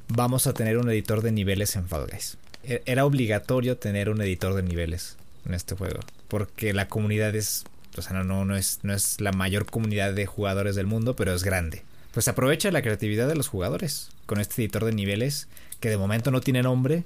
[0.07, 2.37] Vamos a tener un editor de niveles en Fall Guys.
[2.63, 5.99] E, era obligatorio tener un editor de niveles en este juego.
[6.27, 7.65] Porque la comunidad es
[7.97, 11.33] o sea, no, no, es, no es la mayor comunidad de jugadores del mundo, pero
[11.33, 11.83] es grande.
[12.13, 15.47] Pues aprovecha la creatividad de los jugadores con este editor de niveles
[15.79, 17.03] que de momento no tiene nombre.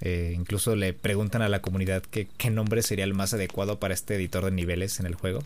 [0.00, 4.14] Eh, incluso le preguntan a la comunidad qué nombre sería el más adecuado para este
[4.14, 5.40] editor de niveles en el juego.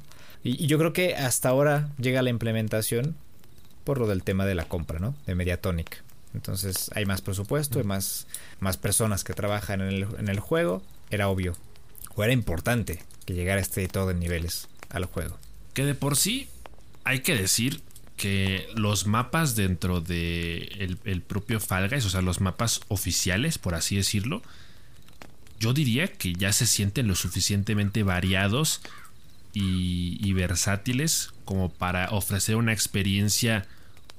[0.44, 3.16] Y, yo creo que hasta ahora llega la implementación
[3.84, 5.14] por lo del tema de la compra, ¿no?
[5.26, 6.02] De Mediatonic.
[6.34, 8.26] Entonces hay más presupuesto, hay más,
[8.60, 10.82] más personas que trabajan en el, en el juego.
[11.10, 11.54] Era obvio,
[12.14, 15.38] o era importante que llegara este editor de niveles al juego.
[15.74, 16.48] Que de por sí
[17.04, 17.82] hay que decir
[18.16, 23.74] que los mapas dentro de el, propio Fall Guys, o sea, los mapas oficiales, por
[23.74, 24.42] así decirlo,
[25.58, 28.80] yo diría que ya se sienten lo suficientemente variados
[29.54, 33.66] y, versátiles como para ofrecer una experiencia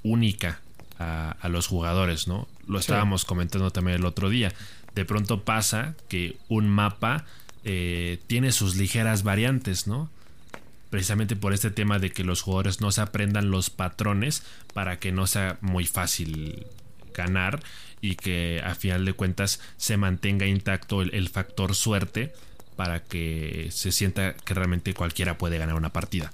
[0.04, 0.60] única
[1.00, 2.48] a, los jugadores, ¿no?
[2.68, 4.54] Lo estábamos comentando también el otro día.
[4.96, 7.26] De pronto pasa que un mapa
[7.64, 10.10] eh, tiene sus ligeras variantes, ¿no?
[10.94, 14.44] precisamente por este tema de que los jugadores no se aprendan los patrones
[14.76, 16.68] para que no sea muy fácil
[17.16, 17.64] ganar
[18.00, 22.32] y que a final de cuentas se mantenga intacto el, factor suerte
[22.76, 26.32] para que se sienta que realmente cualquiera puede ganar una partida.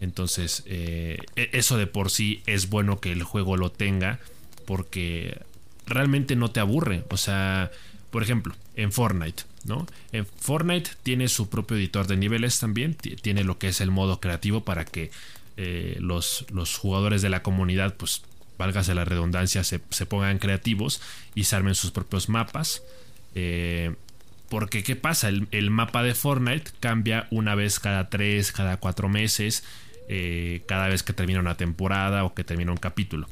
[0.00, 4.18] Entonces, eh, e, eso de por sí es bueno que el juego lo tenga
[4.66, 5.40] porque
[5.86, 7.04] realmente no te aburre.
[7.10, 7.70] O sea,
[8.10, 9.86] por ejemplo, en Fortnite, ¿no?
[10.12, 14.20] En Fortnite tiene su propio editor de niveles también, tiene lo que es el modo
[14.20, 15.10] creativo para que
[15.56, 18.22] eh, los, los, jugadores de la comunidad, pues,
[18.58, 21.00] válgase la redundancia, se, pongan creativos
[21.34, 22.82] y se armen sus propios mapas.
[23.34, 23.94] Eh,
[24.54, 25.30] porque, ¿qué pasa?
[25.30, 29.64] El, mapa de Fortnite cambia una vez cada tres, cada cuatro meses,
[30.08, 33.26] eh, cada vez que termina una temporada o que termina un capítulo.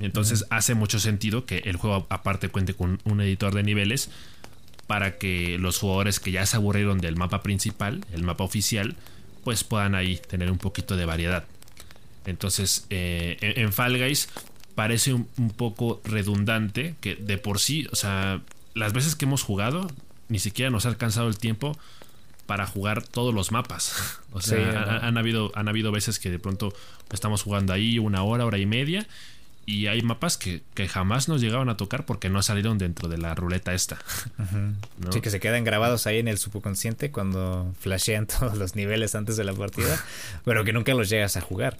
[0.00, 4.10] Entonces hace mucho sentido que el juego aparte cuente con un editor de niveles
[4.88, 8.96] para que los jugadores que ya se aburrieron del mapa principal, el mapa oficial,
[9.44, 11.44] pues puedan ahí tener un poquito de variedad.
[12.26, 14.30] Entonces eh, en, Fall Guys
[14.74, 18.42] parece un, poco redundante que de por sí, o sea,
[18.74, 19.86] las veces que hemos jugado
[20.34, 21.78] ni siquiera nos ha alcanzado el tiempo
[22.46, 24.18] para jugar todos los mapas.
[24.34, 26.74] O sea, han, habido, han habido veces que de pronto
[27.12, 29.06] estamos jugando ahí una hora, hora y media
[29.64, 33.36] y hay mapas que, jamás nos llegaban a tocar porque no salieron dentro de la
[33.36, 33.96] ruleta esta.
[35.12, 39.36] Sí, que se quedan grabados ahí en el subconsciente cuando flashean todos los niveles antes
[39.36, 40.04] de la partida,
[40.44, 41.78] pero que nunca los llegas a jugar.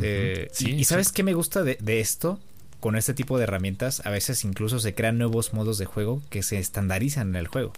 [0.00, 2.40] Eh, y, sabes qué me gusta de, esto?
[2.84, 6.42] Con este tipo de herramientas, a veces incluso se crean nuevos modos de juego que
[6.42, 7.72] se estandarizan en el juego.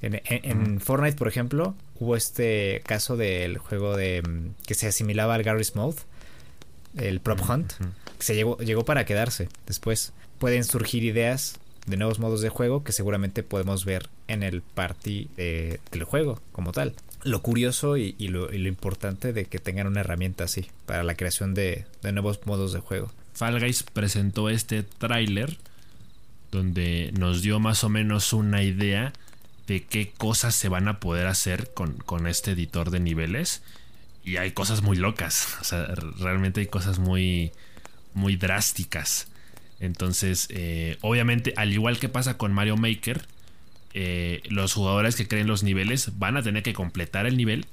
[0.00, 5.44] En, Fortnite, por ejemplo, hubo este caso del juego de mm, que se asimilaba al
[5.44, 5.98] Garry's Mode,
[6.96, 7.74] el Prop Hunt
[8.18, 10.12] se llegó, llegó para quedarse después.
[10.40, 15.30] Pueden surgir ideas de nuevos modos de juego que seguramente podemos ver en el party
[15.36, 16.96] del juego como tal.
[17.22, 21.86] Lo curioso y, lo, importante de que tengan una herramienta así para la creación de,
[22.02, 23.12] nuevos modos de juego.
[23.34, 25.56] Fall Guys presentó este tráiler
[26.50, 29.12] donde nos dio más o menos una idea
[29.66, 33.62] de qué cosas se van a poder hacer con, con este editor de niveles.
[34.24, 35.48] Y hay cosas muy locas.
[35.60, 35.86] O sea,
[36.18, 37.52] realmente hay cosas muy,
[38.14, 39.28] muy drásticas.
[39.80, 43.26] Entonces, eh, obviamente, al igual que pasa con Mario Maker,
[43.94, 47.66] eh, los jugadores que creen los niveles van a tener que completar el nivel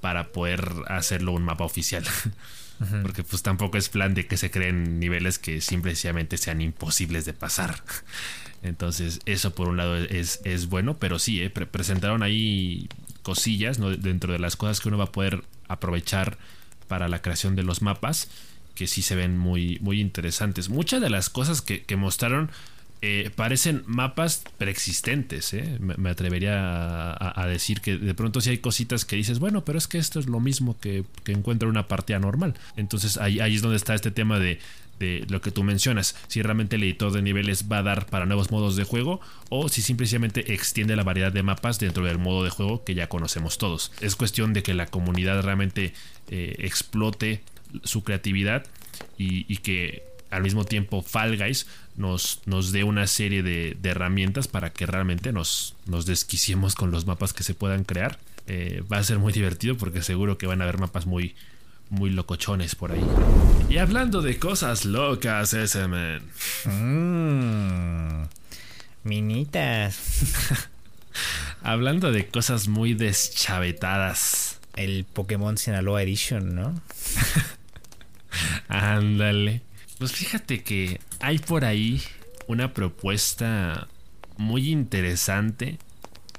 [0.00, 2.04] para poder hacerlo un mapa oficial.
[3.02, 7.32] Porque pues tampoco es plan de que se creen niveles que simplemente sean imposibles de
[7.32, 7.82] pasar.
[8.62, 12.88] Entonces, eso por un lado es, es bueno, pero sí, eh, presentaron ahí
[13.22, 16.36] cosillas dentro de las cosas que uno va a poder aprovechar
[16.88, 18.28] para la creación de los mapas
[18.74, 20.68] que sí se ven muy, muy interesantes.
[20.68, 22.50] Muchas de las cosas que, mostraron
[23.06, 25.52] eh, parecen mapas preexistentes.
[25.52, 25.78] ¿eh?
[25.78, 29.86] Me, atrevería a, decir que de pronto sí hay cositas que dices, bueno, pero es
[29.86, 32.54] que esto es lo mismo que, que encuentra una partida normal.
[32.76, 34.58] Entonces ahí, es donde está este tema de,
[34.98, 38.24] de lo que tú mencionas, si realmente el editor de niveles va a dar para
[38.24, 42.42] nuevos modos de juego o si simplemente extiende la variedad de mapas dentro del modo
[42.42, 43.92] de juego que ya conocemos todos.
[44.00, 45.92] Es cuestión de que la comunidad realmente
[46.28, 47.42] eh, explote
[47.82, 48.64] su creatividad
[49.18, 54.70] y, que al mismo tiempo Fall Guys nos, nos dé una serie de, herramientas para
[54.70, 58.18] que realmente nos, nos desquiciemos con los mapas que se puedan crear.
[58.46, 61.34] Eh, va a ser muy divertido porque seguro que van a haber mapas muy,
[61.90, 63.04] muy locochones por ahí.
[63.68, 66.22] Y hablando de cosas locas, ese man.
[66.66, 68.24] Mmm.
[69.04, 70.00] Minitas.
[71.62, 74.60] hablando de cosas muy deschavetadas.
[74.76, 76.80] El Pokémon Sinaloa Edition, ¿no?
[78.68, 79.62] Ándale.
[79.98, 82.02] Pues fíjate que hay por ahí
[82.48, 83.88] una propuesta
[84.36, 85.78] muy interesante,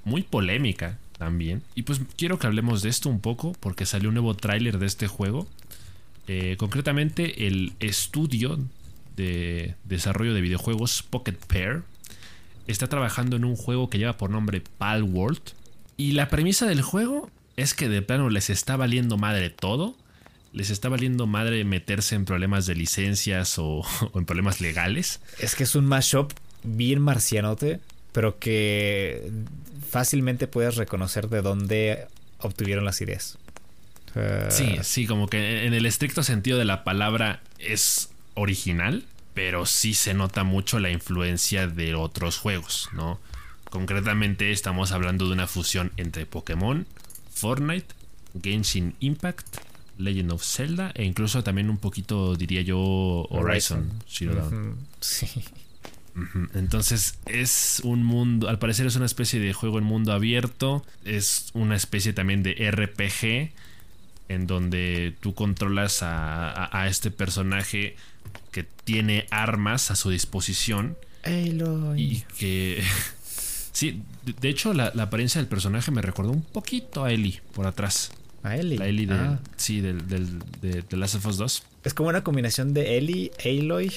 [0.03, 1.63] muy polémica también.
[1.73, 4.85] Y pues quiero que hablemos de esto un poco porque salió un nuevo tráiler de
[4.85, 5.47] este juego.
[6.27, 8.59] Eh, concretamente el estudio
[9.15, 11.81] de desarrollo de videojuegos Pocket Pair
[12.67, 15.41] está trabajando en un juego que lleva por nombre Pal World.
[15.97, 19.95] Y la premisa del juego es que de plano les está valiendo madre todo.
[20.55, 25.19] Les está valiendo madre meterse en problemas de licencias o, o en problemas legales.
[25.39, 26.31] Es que es un mashup
[26.63, 29.29] bien marcianote, pero que
[29.89, 32.07] fácilmente puedes reconocer de dónde
[32.39, 33.37] obtuvieron las ideas.
[34.49, 39.93] sí, sí, como que en el estricto sentido de la palabra es original, pero sí
[39.93, 43.19] se nota mucho la influencia de otros juegos, ¿no?
[43.69, 46.87] Concretamente estamos hablando de una fusión entre Pokémon,
[47.33, 47.93] Fortnite,
[48.41, 49.57] Genshin Impact,
[49.97, 52.79] Legend of Zelda e incluso también un poquito, diría yo,
[53.29, 55.27] Horizon, Zero Sí.
[56.53, 61.47] Entonces es un mundo, al parecer es una especie de juego en mundo abierto, es
[61.53, 63.51] una especie también de RPG
[64.29, 67.97] en donde tú controlas a, este personaje
[68.51, 70.97] que tiene armas a su disposición
[71.97, 72.83] y que...
[73.75, 74.03] Sí,
[74.39, 78.09] de hecho la, apariencia del personaje me recordó un poquito a Ellie por atrás.
[78.45, 78.77] A Ellie.
[78.77, 79.39] La Ellie de, ah.
[79.57, 81.63] sí, del, de, The Last of Us 2.
[81.83, 83.91] Es como una combinación de Ellie, Aloy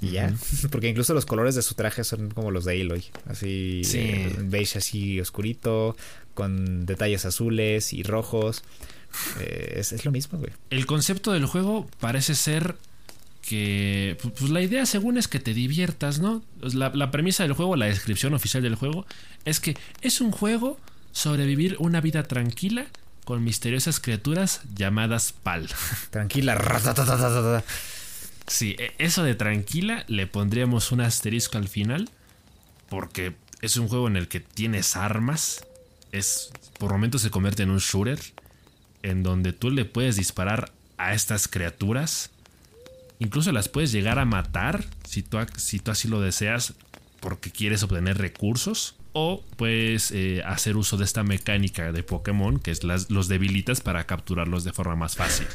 [0.00, 0.34] y ya.
[0.70, 3.04] Porque incluso los colores de su traje son como los de Aloy.
[3.26, 5.94] Así, eh, beige así oscurito,
[6.32, 8.62] con detalles azules y rojos.
[9.40, 10.50] Eh, es, lo mismo, güey.
[10.70, 12.76] El concepto del juego parece ser
[13.42, 16.42] que pues la idea según es que te diviertas, ¿no?
[16.62, 19.04] La, la, premisa del juego, la descripción oficial del juego,
[19.44, 20.80] es que es un juego
[21.12, 22.86] sobre vivir una vida tranquila
[23.24, 25.68] con misteriosas criaturas llamadas PAL.
[26.10, 26.54] Tranquila.
[28.46, 32.10] Sí, e, eso de tranquila le pondríamos un asterisco al final.
[32.88, 35.66] Porque es un juego en el que tienes armas.
[36.12, 36.50] Es.
[36.78, 38.20] Por momentos se convierte en un shooter.
[39.02, 42.30] En donde tú le puedes disparar a estas criaturas.
[43.18, 44.84] Incluso las puedes llegar a matar.
[45.08, 46.74] Si tú, si tú así lo deseas.
[47.20, 48.96] Porque quieres obtener recursos.
[49.14, 52.58] O puedes eh, hacer uso de esta mecánica de Pokémon.
[52.58, 55.46] Que es las, los debilitas para capturarlos de forma más fácil.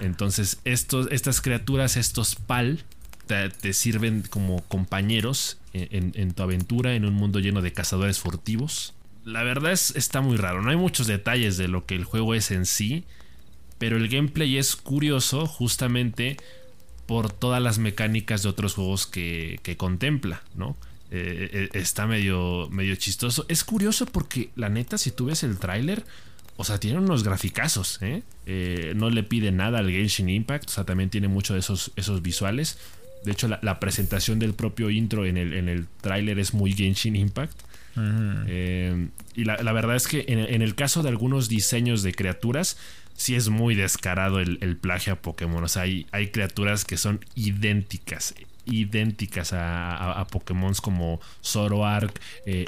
[0.00, 2.84] Entonces, estos, estas criaturas, estos pal,
[3.26, 8.94] te, sirven como compañeros en, tu aventura en un mundo lleno de cazadores furtivos.
[9.24, 10.62] La verdad es está muy raro.
[10.62, 13.04] No hay muchos detalles de lo que el juego es en sí.
[13.78, 16.36] Pero el gameplay es curioso justamente
[17.06, 20.76] por todas las mecánicas de otros juegos que, contempla, ¿no?
[21.16, 23.46] Eh, eh, está medio, medio chistoso.
[23.48, 26.04] Es curioso porque la neta, si tú ves el tráiler,
[26.56, 28.22] o sea, tiene unos graficazos, ¿eh?
[28.46, 28.94] ¿eh?
[28.96, 32.20] no le pide nada al Genshin Impact, o sea, también tiene mucho de esos, esos
[32.20, 32.78] visuales.
[33.24, 37.14] De hecho, la, presentación del propio intro en el, en el tráiler es muy Genshin
[37.14, 37.58] Impact.
[37.96, 42.76] Eh, y la, verdad es que en, el caso de algunos diseños de criaturas,
[43.14, 45.62] sí es muy descarado el, plagio a Pokémon.
[45.62, 48.34] O sea, hay, hay criaturas que son idénticas,
[48.66, 52.66] idénticas a, a, Pokémon como Zoroark, eh,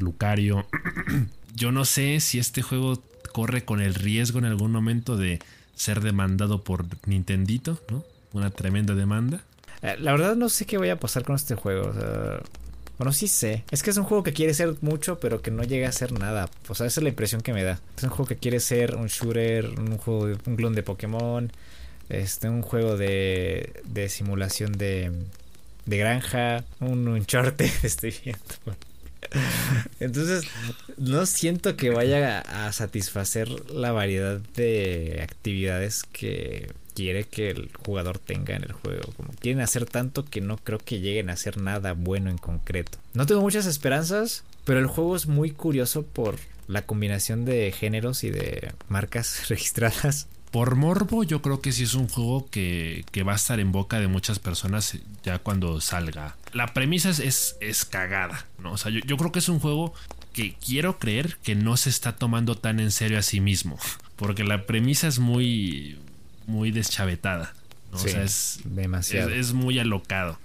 [0.00, 0.66] Lucario.
[1.54, 5.38] yo no sé si este juego corre con el riesgo en algún momento de
[5.74, 8.04] ser demandado por Nintendito, ¿no?
[8.32, 9.42] Una tremenda demanda.
[9.82, 11.92] Eh, la verdad no sé qué voy a pasar con este juego.
[12.98, 13.64] bueno, sí sé.
[13.70, 16.12] Es que es un juego que quiere ser mucho, pero que no llega a ser
[16.12, 16.50] nada.
[16.68, 17.80] O sea, esa es la impresión que me da.
[17.96, 21.50] Es un juego que quiere ser un shooter, un juego, un clon de Pokémon,
[22.08, 25.12] este, un juego de, de simulación de,
[25.86, 28.76] de granja, un Uncharted, estoy viendo.
[30.00, 30.44] Entonces,
[30.96, 38.18] no siento que vaya a satisfacer la variedad de actividades que quiere que el jugador
[38.18, 39.12] tenga en el juego.
[39.16, 42.98] Como quieren hacer tanto que no creo que lleguen a hacer nada bueno en concreto.
[43.14, 48.24] No tengo muchas esperanzas, pero el juego es muy curioso por la combinación de géneros
[48.24, 53.32] y de marcas registradas por morbo, yo creo que sí es un juego que, va
[53.32, 56.36] a estar en boca de muchas personas ya cuando salga.
[56.52, 58.72] La premisa es, es, cagada, ¿no?
[58.72, 59.92] O sea, yo, creo que es un juego
[60.32, 63.78] que quiero creer que no se está tomando tan en serio a sí mismo.
[64.16, 65.98] Porque la premisa es muy,
[66.46, 67.54] muy deschavetada.
[67.92, 69.30] o sea, es, demasiado.
[69.30, 70.38] Es, es muy alocado.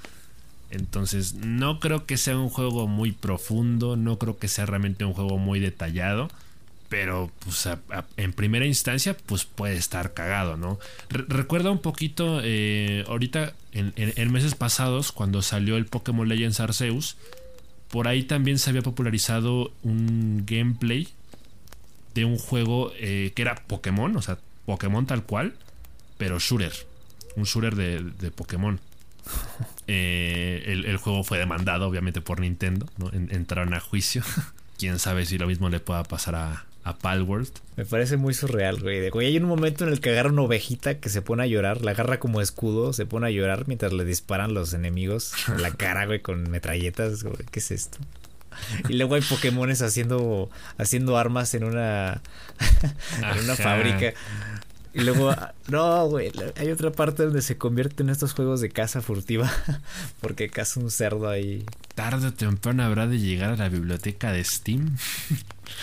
[0.70, 5.14] Entonces, no creo que sea un juego muy profundo, no creo que sea realmente un
[5.14, 6.30] juego muy detallado
[6.94, 7.68] pero pues
[8.18, 10.78] en primera instancia pues puede estar cagado, ¿no?
[11.10, 17.18] recuerda un poquito eh, ahorita en, meses pasados cuando salió el Pokémon Legends Arceus,
[17.89, 21.08] por ahí también se había popularizado un gameplay
[22.14, 24.38] de un juego eh, que era Pokémon, o sea,
[24.68, 25.56] Pokémon tal cual,
[26.20, 26.74] pero shooter,
[27.36, 28.80] un shooter de, Pokémon.
[29.88, 33.12] Eh, el, juego fue demandado obviamente por Nintendo, ¿no?
[33.12, 34.24] entraron a juicio.
[34.78, 37.52] Quién sabe si lo mismo le pueda pasar a, a Palworld.
[37.76, 39.10] Me parece muy surreal, güey.
[39.10, 39.28] güey.
[39.28, 41.92] Hay un momento en el que agarra una ovejita que se pone a llorar, la
[41.92, 46.06] agarra como escudo, se pone a llorar mientras le disparan los enemigos en la cara,
[46.06, 47.38] güey, con metralletas, güey.
[47.52, 47.98] ¿Qué es esto?
[48.88, 52.22] Y luego hay Pokémones haciendo, haciendo armas en una,
[53.34, 54.14] en una fábrica.
[54.94, 55.36] Y luego,
[55.70, 59.52] no, güey, hay otra parte donde se convierte en estos juegos de caza furtiva,
[60.22, 61.66] porque caza un cerdo ahí.
[61.96, 64.98] Tarde o temprano habrá de llegar a la biblioteca de Steam.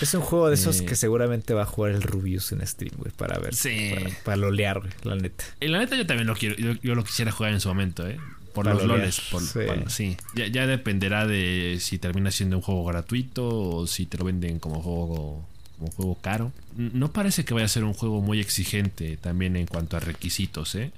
[0.00, 0.86] Es un juego de esos eh.
[0.86, 3.54] que seguramente va a jugar el Rubius en Steam, güey, para ver.
[3.54, 3.94] Sí.
[4.24, 5.44] Para, lolear, güey, la neta.
[5.60, 8.18] Y la neta yo también lo quiero, yo, lo quisiera jugar en su momento, ¿eh?
[8.54, 9.20] Por los loles.
[9.30, 9.42] Por,
[9.90, 10.16] sí.
[10.34, 14.58] Ya, ya, dependerá de si termina siendo un juego gratuito o si te lo venden
[14.58, 15.46] como juego
[15.80, 16.52] un juego caro.
[16.76, 20.74] No parece que vaya a ser un juego muy exigente también en cuanto a requisitos,
[20.74, 20.92] ¿eh?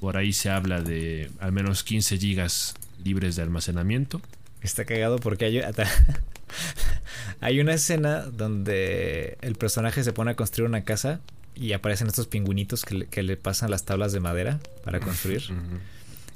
[0.00, 4.20] Por ahí se habla de al menos 15 gigas libres de almacenamiento.
[4.64, 5.60] Está cagado porque hay,
[7.40, 11.20] hay una escena donde el personaje se pone a construir una casa
[11.54, 15.44] y aparecen estos pingüinitos que le, pasan las tablas de madera para construir.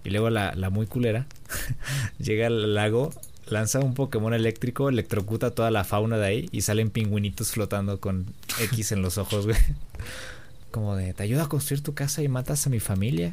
[0.05, 1.27] Y luego la, la muy culera
[2.19, 3.11] llega al lago
[3.51, 8.27] lanza un Pokémon eléctrico, electrocuta toda la fauna de ahí y salen pingüinitos flotando con
[8.61, 9.59] X en los ojos, güey.
[10.71, 13.33] Como de, ¿te ayuda a construir tu casa y matas a mi familia?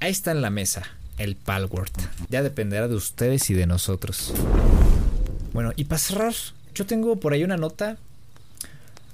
[0.00, 0.82] Ahí está en la mesa,
[1.20, 1.92] el Palworld.
[2.28, 4.32] Ya dependerá de ustedes y de nosotros.
[5.52, 6.34] Bueno, y para cerrar,
[6.74, 7.98] yo tengo por ahí una nota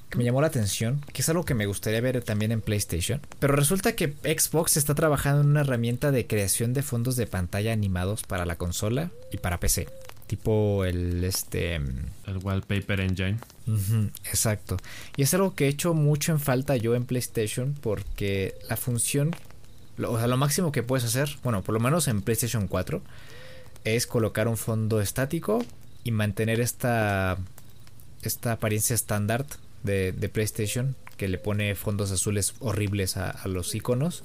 [0.08, 3.20] que me llamó la atención, que es algo que me gustaría ver también en PlayStation.
[3.40, 7.72] Pero resulta que Xbox está trabajando en una herramienta de creación de fondos de pantalla
[7.72, 9.88] animados para la consola y para PC.
[10.28, 11.74] Tipo el este.
[11.74, 13.38] El Wallpaper Engine.
[14.24, 14.76] exacto.
[15.16, 17.74] Y es algo que he hecho mucho en falta yo en PlayStation.
[17.80, 19.34] Porque la función.
[20.04, 21.36] O sea, lo máximo que puedes hacer.
[21.42, 23.02] Bueno, por lo menos en PlayStation 4.
[23.84, 25.64] Es colocar un fondo estático.
[26.04, 27.36] Y mantener esta.
[28.22, 29.44] Esta apariencia estándar
[29.82, 34.24] de, PlayStation que le pone fondos azules horribles a, los iconos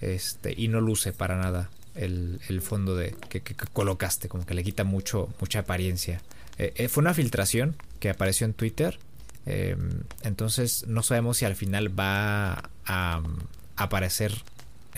[0.00, 3.42] este, y no luce para nada el, fondo de, que,
[3.72, 6.20] colocaste, como que le quita mucho, mucha apariencia.
[6.58, 8.98] Eh, eh, fue una filtración que apareció en Twitter,
[9.46, 13.22] em, entonces no sabemos si al final va a,
[13.76, 14.34] aparecer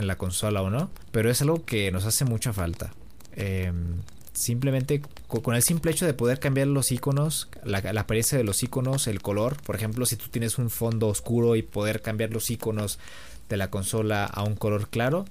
[0.01, 2.93] en la consola o no, pero es algo que nos hace mucha falta.
[3.33, 8.63] Em, simplemente con el simple hecho de poder cambiar los iconos, la, apariencia de los
[8.63, 12.51] iconos, el color, por ejemplo, si tú tienes un fondo oscuro y poder cambiar los
[12.51, 12.99] iconos
[13.49, 15.27] de la consola a un color claro,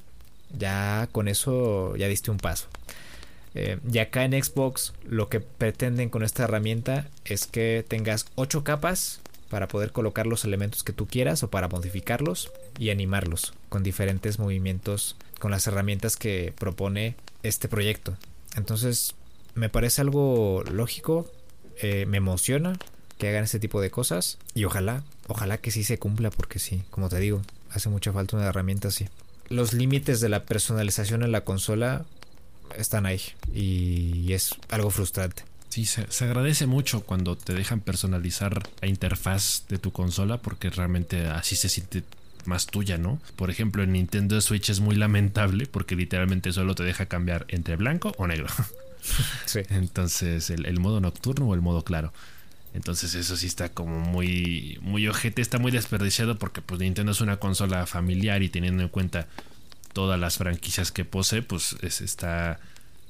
[0.58, 2.68] ya con eso ya diste un paso.
[3.56, 8.64] Eh, y acá en Xbox lo que pretenden con esta herramienta es que tengas 8
[8.64, 13.84] capas para poder colocar los elementos que tú quieras o para modificarlos y animarlos con
[13.84, 18.18] diferentes movimientos con las herramientas que propone este proyecto.
[18.56, 19.16] Entonces,
[19.56, 21.32] me parece algo lógico,
[21.82, 22.78] eh, me emociona
[23.18, 26.84] que hagan este tipo de cosas y ojalá, ojalá que sí se cumpla porque sí,
[26.90, 27.42] como te digo,
[27.72, 29.08] hace mucha falta una herramienta así.
[29.50, 32.06] Los límites de la personalización en la consola
[32.78, 33.22] están ahí
[33.54, 35.49] y es algo frustrante.
[35.70, 41.28] Sí, se, agradece mucho cuando te dejan personalizar la interfaz de tu consola porque realmente
[41.28, 42.04] así se siente
[42.46, 43.22] más tuya, ¿no?
[43.36, 47.76] Por ejemplo, en Nintendo Switch es muy lamentable porque literalmente solo te deja cambiar entre
[47.76, 48.48] blanco o negro.
[49.46, 49.62] Sí.
[49.70, 52.12] Entonces, el, modo nocturno o el modo claro.
[52.74, 57.22] Entonces eso sí está como muy, muy ojete, está muy desperdiciado porque pues Nintendo es
[57.22, 59.28] una consola familiar y teniendo en cuenta
[59.94, 62.60] todas las franquicias que posee, pues está...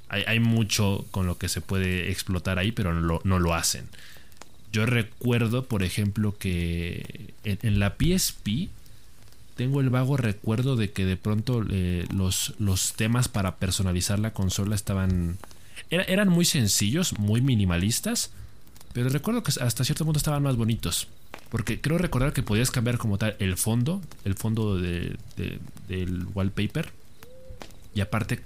[0.10, 3.88] Hay, mucho con lo que se puede explotar ahí, pero no lo hacen.
[4.72, 8.70] Yo recuerdo, por ejemplo, que en, la PSP
[9.56, 14.32] tengo el vago recuerdo de que de pronto eh, los, los temas para personalizar la
[14.32, 15.38] consola estaban...
[15.90, 18.32] eran muy sencillos, muy minimalistas,
[18.94, 21.08] pero recuerdo que hasta cierto punto estaban más bonitos.
[21.50, 25.18] Porque creo recordar que podías cambiar como tal el fondo, el fondo de,
[25.88, 26.92] del wallpaper.
[27.96, 28.40] Y aparte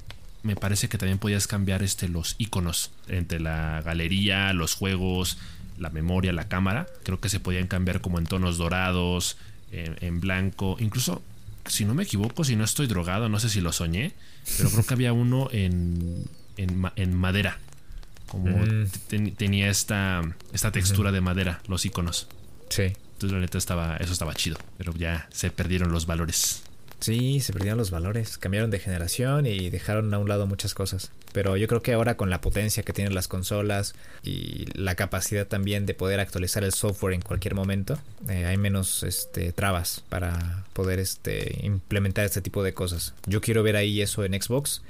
[0.43, 5.37] me parece que también podías cambiar este, los iconos entre la galería, los juegos,
[5.77, 6.85] la memoria, la cámara.
[7.03, 9.37] Creo que se podían cambiar como en tonos dorados,
[9.71, 10.75] en, blanco.
[10.79, 11.21] Incluso,
[11.65, 14.11] si no me equivoco, si no estoy drogado, no sé si lo soñé,
[14.57, 16.25] pero creo que había uno en,
[16.57, 17.57] en, madera.
[18.27, 18.87] Como Mm.
[19.07, 20.21] ten- tenía esta,
[20.53, 22.27] esta textura de madera, los iconos.
[22.69, 22.83] Sí.
[23.13, 24.57] Entonces la neta estaba, eso estaba chido.
[24.77, 26.63] Pero ya se perdieron los valores.
[27.03, 31.11] Sí, se perdieron los valores, cambiaron de generación y dejaron a un lado muchas cosas.
[31.33, 33.93] Pero yo creo que ahora con la potencia que tienen las consolas
[34.23, 37.99] y la capacidad también de poder actualizar el software en cualquier momento,
[38.29, 43.13] eh, hay menos este, trabas para poder este, implementar este tipo de cosas.
[43.25, 44.81] Yo quiero ver ahí eso en Xbox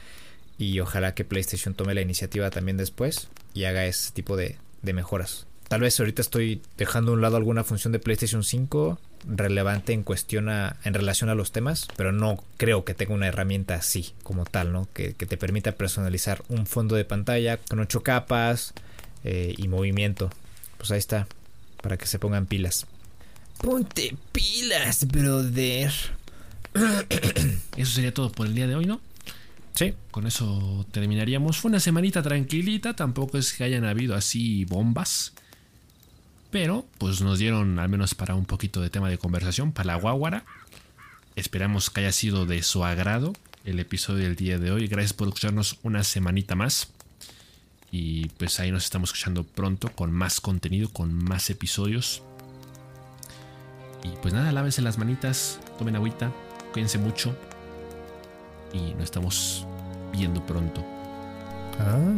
[0.59, 4.93] y ojalá que PlayStation tome la iniciativa también después y haga ese tipo de, de
[4.93, 5.47] mejoras.
[5.67, 10.03] Tal vez ahorita estoy dejando a un lado alguna función de PlayStation 5 relevante en
[10.03, 14.13] cuestión a, en relación a los temas, pero no creo que tenga una herramienta así
[14.23, 14.87] como tal, ¿no?
[14.93, 18.73] Que, que te permita personalizar un fondo de pantalla con ocho capas
[19.23, 20.29] eh, y movimiento.
[20.77, 21.27] Pues ahí está,
[21.81, 22.85] para que se pongan pilas.
[23.59, 25.91] Ponte pilas, brother.
[27.77, 28.99] Eso sería todo por el día de hoy, ¿no?
[29.75, 31.57] Sí, Con eso terminaríamos.
[31.57, 35.33] Fue una semanita tranquilita, tampoco es que hayan habido así bombas.
[36.53, 39.95] Pero pues nos dieron al menos para un poquito de tema de conversación, para la
[39.95, 40.45] guaguara.
[41.35, 43.33] Esperamos que haya sido de su agrado
[43.65, 44.87] el episodio del día de hoy.
[44.87, 46.89] Gracias por escucharnos una semanita más.
[47.91, 52.21] Y pues ahí nos estamos escuchando pronto con más contenido, con más episodios.
[54.03, 56.31] Y pues nada, lávense las manitas, tomen agüita,
[56.71, 57.35] cuídense mucho.
[58.73, 59.65] Y nos estamos
[60.11, 60.85] viendo pronto.
[61.79, 62.13] Ah,